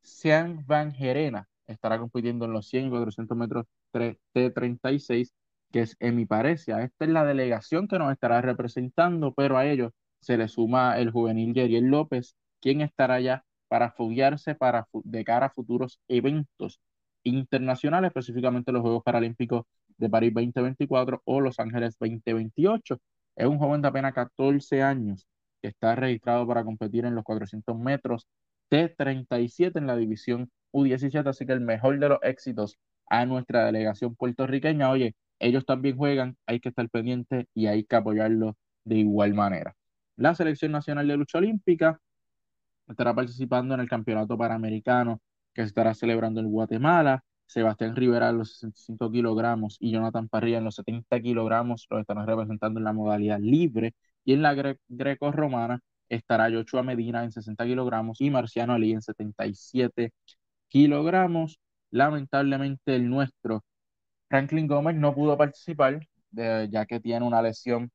Sean 0.03 0.65
Van 0.67 0.93
Gerena 0.95 1.49
estará 1.67 1.99
compitiendo 1.99 2.45
en 2.45 2.53
los 2.53 2.69
100 2.69 2.87
y 2.87 2.91
400 2.91 3.37
metros 3.37 3.67
T36, 3.93 5.33
que 5.73 5.81
es 5.83 5.97
en 6.01 6.17
mi 6.17 6.27
parecia. 6.27 6.83
Esta 6.83 7.05
es 7.05 7.11
la 7.11 7.25
delegación 7.25 7.89
que 7.89 7.99
nos 7.99 8.13
estará 8.13 8.41
representando, 8.41 9.33
pero 9.35 9.59
a 9.59 9.67
ellos 9.67 9.93
se 10.21 10.37
le 10.37 10.49
suma 10.49 10.99
el 10.99 11.11
juvenil 11.11 11.55
Yeriel 11.55 11.87
López, 11.87 12.37
quien 12.61 12.81
estará 12.81 13.21
ya 13.21 13.45
para 13.69 13.91
foguearse 13.93 14.55
para, 14.55 14.87
de 15.05 15.25
cara 15.25 15.47
a 15.47 15.51
futuros 15.51 16.01
eventos 16.09 16.81
internacionales, 17.25 18.09
específicamente 18.09 18.73
los 18.73 18.83
Juegos 18.83 19.03
Paralímpicos 19.05 19.65
de 19.99 20.09
París 20.09 20.33
2024 20.35 21.23
o 21.25 21.41
Los 21.41 21.59
Ángeles 21.59 21.97
2028. 21.99 22.99
Es 23.37 23.47
un 23.47 23.59
joven 23.59 23.83
de 23.83 23.89
apenas 23.89 24.15
14 24.15 24.83
años 24.83 25.27
que 25.61 25.69
está 25.69 25.95
registrado 25.97 26.47
para 26.47 26.65
competir 26.65 27.05
en 27.05 27.15
los 27.15 27.25
400 27.25 27.77
metros 27.79 28.27
T37 28.71 29.79
en 29.79 29.87
la 29.87 29.97
división 29.97 30.51
U17, 30.73 31.29
así 31.29 31.47
que 31.47 31.53
el 31.53 31.61
mejor 31.61 31.99
de 31.99 32.09
los 32.09 32.19
éxitos 32.23 32.79
a 33.09 33.27
nuestra 33.27 33.65
delegación 33.67 34.15
puertorriqueña. 34.17 34.91
Oye, 34.91 35.15
ellos 35.39 35.65
también 35.67 35.97
juegan, 35.97 36.37
hay 36.47 36.61
que 36.61 36.71
estar 36.71 36.89
pendientes 36.91 37.47
y 37.55 37.67
hay 37.67 37.85
que 37.85 37.97
apoyarlos 37.97 38.55
de 38.85 38.97
igual 38.97 39.35
manera. 39.35 39.75
La 40.17 40.35
Selección 40.35 40.73
Nacional 40.73 41.09
de 41.09 41.17
Lucha 41.17 41.39
Olímpica 41.39 42.01
estará 42.89 43.15
participando 43.15 43.75
en 43.75 43.81
el 43.81 43.89
Campeonato 43.89 44.37
Panamericano 44.39 45.21
que 45.55 45.63
se 45.63 45.69
estará 45.69 45.95
celebrando 45.95 46.41
en 46.41 46.51
Guatemala. 46.51 47.23
Sebastián 47.47 47.95
Rivera 47.95 48.31
en 48.31 48.39
los 48.39 48.53
65 48.59 49.11
kilogramos 49.13 49.77
y 49.81 49.93
Jonathan 49.93 50.29
Parrilla 50.29 50.59
en 50.59 50.65
los 50.65 50.75
70 50.77 51.21
kilogramos 51.21 51.87
los 51.91 52.01
estarán 52.01 52.27
representando 52.27 52.81
en 52.81 52.85
la 52.85 52.93
modalidad 52.93 53.39
libre. 53.41 53.95
Y 54.25 54.33
en 54.33 54.43
la 54.43 54.55
greco-romana 54.89 55.81
estará 56.09 56.51
Joshua 56.51 56.83
Medina 56.83 57.25
en 57.25 57.33
60 57.33 57.65
kilogramos 57.65 58.21
y 58.21 58.31
Marciano 58.31 58.75
Ali 58.75 58.93
en 58.93 59.03
77 59.03 60.13
kilogramos. 60.69 61.59
Lamentablemente 61.91 62.97
el 62.97 63.09
nuestro 63.09 63.65
Franklin 64.29 64.67
Gómez 64.67 64.97
no 64.97 65.15
pudo 65.15 65.37
participar 65.37 66.01
ya 66.33 66.87
que 66.87 67.01
tiene 67.01 67.25
una 67.25 67.41
lesión, 67.41 67.91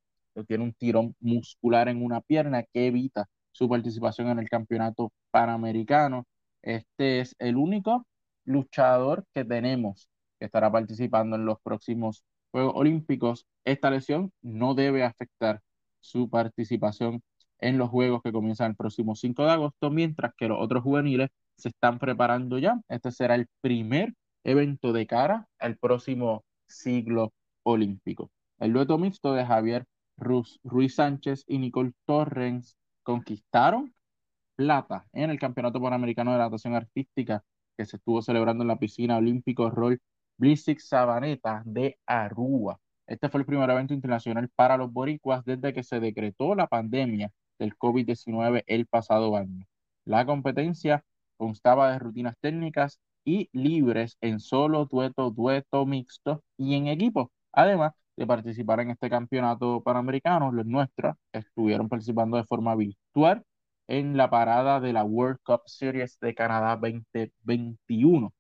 tiene 0.48 0.64
un 0.64 0.74
tirón 0.74 1.16
muscular 1.20 1.90
en 1.90 2.04
una 2.04 2.22
pierna 2.22 2.64
que 2.64 2.88
evita 2.88 3.28
su 3.52 3.70
participación 3.70 4.30
en 4.30 4.40
el 4.40 4.50
campeonato 4.50 5.12
panamericano. 5.30 6.26
Este 6.62 7.20
es 7.20 7.36
el 7.38 7.58
único 7.58 8.08
luchador 8.46 9.26
que 9.34 9.46
tenemos 9.46 10.10
que 10.40 10.46
estará 10.46 10.72
participando 10.72 11.36
en 11.36 11.46
los 11.46 11.60
próximos 11.62 12.24
Juegos 12.52 12.74
Olímpicos. 12.76 13.46
Esta 13.66 13.92
lesión 13.92 14.32
no 14.42 14.74
debe 14.74 15.04
afectar 15.04 15.62
su 16.00 16.30
participación 16.30 17.22
en 17.60 17.78
los 17.78 17.90
Juegos 17.90 18.22
que 18.24 18.32
comienzan 18.32 18.72
el 18.72 18.76
próximo 18.78 19.16
5 19.16 19.44
de 19.44 19.52
agosto, 19.52 19.92
mientras 19.92 20.34
que 20.36 20.48
los 20.48 20.58
otros 20.60 20.82
juveniles 20.82 21.30
se 21.62 21.70
están 21.70 22.00
preparando 22.00 22.58
ya. 22.58 22.82
Este 22.90 23.12
será 23.12 23.36
el 23.36 23.48
primer 23.62 24.14
evento 24.44 24.94
de 24.94 25.06
cara 25.08 25.48
al 25.60 25.78
próximo 25.78 26.44
siglo 26.68 27.34
olímpico. 27.64 28.32
El 28.60 28.74
dueto 28.74 28.98
mixto 28.98 29.34
de 29.34 29.46
Javier 29.46 29.86
Ruiz 30.18 30.96
Sánchez 30.96 31.44
y 31.48 31.58
Nicole 31.58 31.94
Torrens 32.06 32.78
conquistaron 33.04 33.94
plata 34.56 35.06
en 35.14 35.30
el 35.30 35.40
Campeonato 35.40 35.82
Panamericano 35.82 36.32
de 36.32 36.38
Natación 36.38 36.76
Artística 36.76 37.44
que 37.78 37.86
se 37.86 37.98
estuvo 37.98 38.22
celebrando 38.22 38.64
en 38.64 38.68
la 38.68 38.78
piscina 38.78 39.18
olímpico 39.18 39.70
Roll 39.70 40.00
Blissig 40.38 40.82
Sabaneta 40.82 41.64
de 41.66 41.98
Aruba. 42.06 42.80
Este 43.08 43.30
fue 43.30 43.42
el 43.42 43.46
primer 43.46 43.70
evento 43.70 43.94
internacional 43.94 44.50
para 44.56 44.78
los 44.78 44.92
boricuas 44.92 45.44
desde 45.46 45.74
que 45.74 45.84
se 45.84 46.00
decretó 46.00 46.56
la 46.56 46.68
pandemia 46.68 47.32
del 47.60 47.76
COVID-19 47.78 48.64
el 48.68 48.88
pasado 48.88 49.36
año. 49.36 49.66
La 50.06 50.26
competencia 50.26 51.04
constaba 51.42 51.92
de 51.92 51.98
rutinas 52.00 52.36
técnicas 52.40 53.00
y 53.26 53.50
libres 53.52 54.16
en 54.22 54.40
solo, 54.40 54.86
dueto, 54.86 55.32
dueto, 55.32 55.88
mixto 55.88 56.44
y 56.56 56.76
en 56.76 56.86
equipo. 56.88 57.32
Además 57.52 57.94
de 58.16 58.28
participar 58.28 58.80
en 58.82 58.92
este 58.92 59.10
campeonato 59.10 59.82
panamericano, 59.82 60.52
los 60.52 60.68
nuestros 60.68 61.16
estuvieron 61.34 61.90
participando 61.90 62.38
de 62.38 62.44
forma 62.44 62.76
virtual 62.76 63.44
en 63.88 64.18
la 64.18 64.30
parada 64.30 64.80
de 64.80 64.94
la 64.94 65.04
World 65.04 65.40
Cup 65.44 65.62
Series 65.66 66.20
de 66.20 66.36
Canadá 66.36 66.76
2021. 66.78 68.32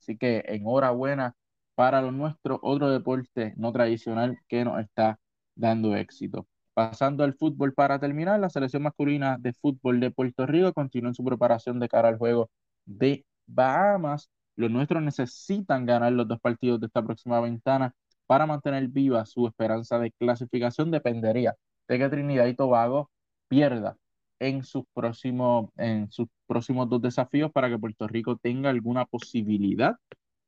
Así 0.00 0.16
que 0.16 0.42
enhorabuena 0.46 1.34
para 1.74 2.00
lo 2.00 2.10
nuestro, 2.10 2.58
otro 2.62 2.88
deporte 2.90 3.52
no 3.58 3.70
tradicional 3.72 4.38
que 4.48 4.64
nos 4.64 4.80
está 4.80 5.20
dando 5.54 5.94
éxito. 5.94 6.46
Pasando 6.76 7.24
al 7.24 7.32
fútbol 7.32 7.72
para 7.72 7.98
terminar, 7.98 8.38
la 8.38 8.50
selección 8.50 8.82
masculina 8.82 9.38
de 9.40 9.54
fútbol 9.54 9.98
de 9.98 10.10
Puerto 10.10 10.44
Rico 10.44 10.74
continúa 10.74 11.08
en 11.08 11.14
su 11.14 11.24
preparación 11.24 11.80
de 11.80 11.88
cara 11.88 12.08
al 12.08 12.18
juego 12.18 12.50
de 12.84 13.24
Bahamas. 13.46 14.28
Los 14.56 14.70
nuestros 14.70 15.02
necesitan 15.02 15.86
ganar 15.86 16.12
los 16.12 16.28
dos 16.28 16.38
partidos 16.38 16.78
de 16.80 16.88
esta 16.88 17.02
próxima 17.02 17.40
ventana 17.40 17.94
para 18.26 18.44
mantener 18.44 18.88
viva 18.88 19.24
su 19.24 19.46
esperanza 19.46 19.98
de 19.98 20.12
clasificación. 20.12 20.90
Dependería 20.90 21.54
de 21.88 21.98
que 21.98 22.08
Trinidad 22.10 22.44
y 22.46 22.54
Tobago 22.54 23.10
pierda 23.48 23.96
en 24.38 24.62
sus 24.62 24.84
próximos, 24.92 25.70
en 25.78 26.10
sus 26.10 26.26
próximos 26.46 26.90
dos 26.90 27.00
desafíos 27.00 27.50
para 27.52 27.70
que 27.70 27.78
Puerto 27.78 28.06
Rico 28.06 28.36
tenga 28.36 28.68
alguna 28.68 29.06
posibilidad 29.06 29.96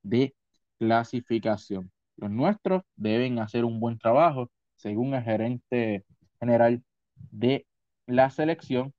de 0.02 0.34
clasificación. 0.78 1.90
Los 2.16 2.30
nuestros 2.30 2.82
deben 2.96 3.38
hacer 3.38 3.64
un 3.64 3.80
buen 3.80 3.98
trabajo, 3.98 4.50
según 4.76 5.14
el 5.14 5.22
gerente 5.22 6.04
general 6.40 6.82
de 7.30 7.66
la 8.06 8.30
selección. 8.30 8.94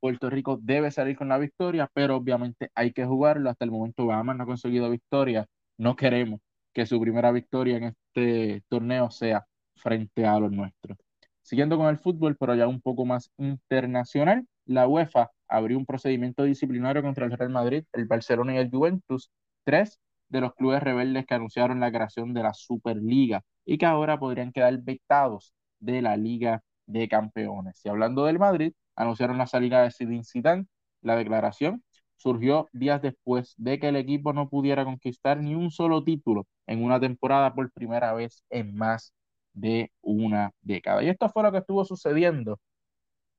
Puerto 0.00 0.30
Rico 0.30 0.58
debe 0.62 0.90
salir 0.90 1.16
con 1.16 1.28
la 1.28 1.38
victoria, 1.38 1.90
pero 1.94 2.16
obviamente 2.16 2.70
hay 2.74 2.92
que 2.92 3.04
jugarlo. 3.06 3.50
Hasta 3.50 3.64
el 3.64 3.70
momento 3.70 4.06
Bahamas 4.06 4.36
no 4.36 4.44
ha 4.44 4.46
conseguido 4.46 4.90
victoria. 4.90 5.46
No 5.78 5.96
queremos 5.96 6.40
que 6.72 6.86
su 6.86 7.00
primera 7.00 7.32
victoria 7.32 7.76
en 7.78 7.84
este 7.84 8.62
torneo 8.68 9.10
sea 9.10 9.46
frente 9.76 10.26
a 10.26 10.38
los 10.38 10.52
nuestros. 10.52 10.98
Siguiendo 11.42 11.76
con 11.76 11.88
el 11.88 11.98
fútbol, 11.98 12.36
pero 12.36 12.54
ya 12.54 12.66
un 12.66 12.80
poco 12.80 13.04
más 13.04 13.30
internacional, 13.38 14.46
la 14.66 14.88
UEFA 14.88 15.30
abrió 15.48 15.78
un 15.78 15.86
procedimiento 15.86 16.44
disciplinario 16.44 17.02
contra 17.02 17.26
el 17.26 17.32
Real 17.32 17.50
Madrid, 17.50 17.84
el 17.92 18.06
Barcelona 18.06 18.54
y 18.54 18.58
el 18.58 18.70
Juventus, 18.70 19.30
tres 19.64 20.00
de 20.28 20.40
los 20.40 20.54
clubes 20.54 20.82
rebeldes 20.82 21.26
que 21.26 21.34
anunciaron 21.34 21.80
la 21.80 21.92
creación 21.92 22.34
de 22.34 22.42
la 22.42 22.54
Superliga 22.54 23.42
y 23.64 23.78
que 23.78 23.86
ahora 23.86 24.18
podrían 24.18 24.52
quedar 24.52 24.78
vetados 24.78 25.54
de 25.84 26.02
la 26.02 26.16
Liga 26.16 26.62
de 26.86 27.08
Campeones. 27.08 27.80
Y 27.84 27.88
hablando 27.88 28.24
del 28.24 28.38
Madrid, 28.38 28.72
anunciaron 28.96 29.38
la 29.38 29.46
salida 29.46 29.82
de 29.82 29.90
Zinedine 29.90 30.24
Zidane. 30.24 30.66
La 31.02 31.16
declaración 31.16 31.82
surgió 32.16 32.68
días 32.72 33.02
después 33.02 33.54
de 33.58 33.78
que 33.78 33.88
el 33.88 33.96
equipo 33.96 34.32
no 34.32 34.48
pudiera 34.48 34.84
conquistar 34.84 35.40
ni 35.40 35.54
un 35.54 35.70
solo 35.70 36.04
título 36.04 36.46
en 36.66 36.82
una 36.82 37.00
temporada 37.00 37.54
por 37.54 37.70
primera 37.72 38.12
vez 38.14 38.44
en 38.50 38.74
más 38.76 39.12
de 39.52 39.92
una 40.02 40.52
década. 40.62 41.02
Y 41.02 41.08
esto 41.08 41.28
fue 41.28 41.42
lo 41.42 41.52
que 41.52 41.58
estuvo 41.58 41.84
sucediendo 41.84 42.58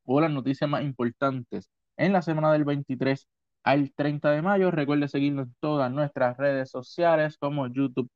o 0.06 0.22
las 0.22 0.32
noticias 0.32 0.70
más 0.70 0.84
importantes 0.84 1.70
en 1.98 2.14
la 2.14 2.22
semana 2.22 2.52
del 2.54 2.64
23 2.66 3.28
al 3.64 3.92
30 3.94 4.32
de 4.32 4.42
mayo. 4.42 4.72
Recuerde 4.72 5.08
seguirnos 5.08 5.48
en 5.48 5.56
todas 5.60 5.92
nuestras 5.92 6.38
redes 6.38 6.70
sociales 6.70 7.38
como 7.38 7.68
YouTube, 7.68 8.10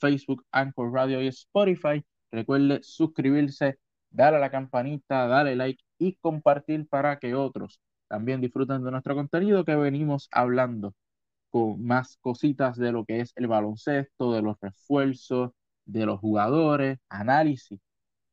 Facebook, 0.00 0.44
Anchor 0.52 0.92
Radio 0.92 1.22
y 1.22 1.28
Spotify. 1.28 2.04
Recuerde 2.36 2.82
suscribirse, 2.82 3.78
darle 4.10 4.36
a 4.36 4.40
la 4.40 4.50
campanita, 4.50 5.26
darle 5.26 5.56
like 5.56 5.82
y 5.96 6.16
compartir 6.16 6.86
para 6.86 7.18
que 7.18 7.34
otros 7.34 7.80
también 8.08 8.42
disfruten 8.42 8.84
de 8.84 8.90
nuestro 8.90 9.14
contenido 9.14 9.64
que 9.64 9.74
venimos 9.74 10.28
hablando 10.30 10.94
con 11.48 11.82
más 11.82 12.18
cositas 12.20 12.76
de 12.76 12.92
lo 12.92 13.06
que 13.06 13.20
es 13.20 13.32
el 13.36 13.46
baloncesto, 13.46 14.34
de 14.34 14.42
los 14.42 14.58
refuerzos, 14.60 15.52
de 15.86 16.04
los 16.04 16.20
jugadores, 16.20 16.98
análisis 17.08 17.80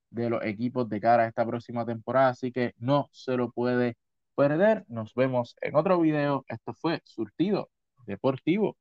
de 0.09 0.29
los 0.29 0.43
equipos 0.43 0.89
de 0.89 0.99
cara 0.99 1.23
a 1.23 1.27
esta 1.27 1.45
próxima 1.45 1.85
temporada, 1.85 2.29
así 2.29 2.51
que 2.51 2.73
no 2.77 3.07
se 3.13 3.37
lo 3.37 3.51
puede 3.51 3.95
perder. 4.35 4.83
Nos 4.89 5.13
vemos 5.15 5.55
en 5.61 5.75
otro 5.77 5.99
video. 6.01 6.43
Esto 6.49 6.73
fue 6.73 7.01
Surtido 7.05 7.69
Deportivo. 8.05 8.75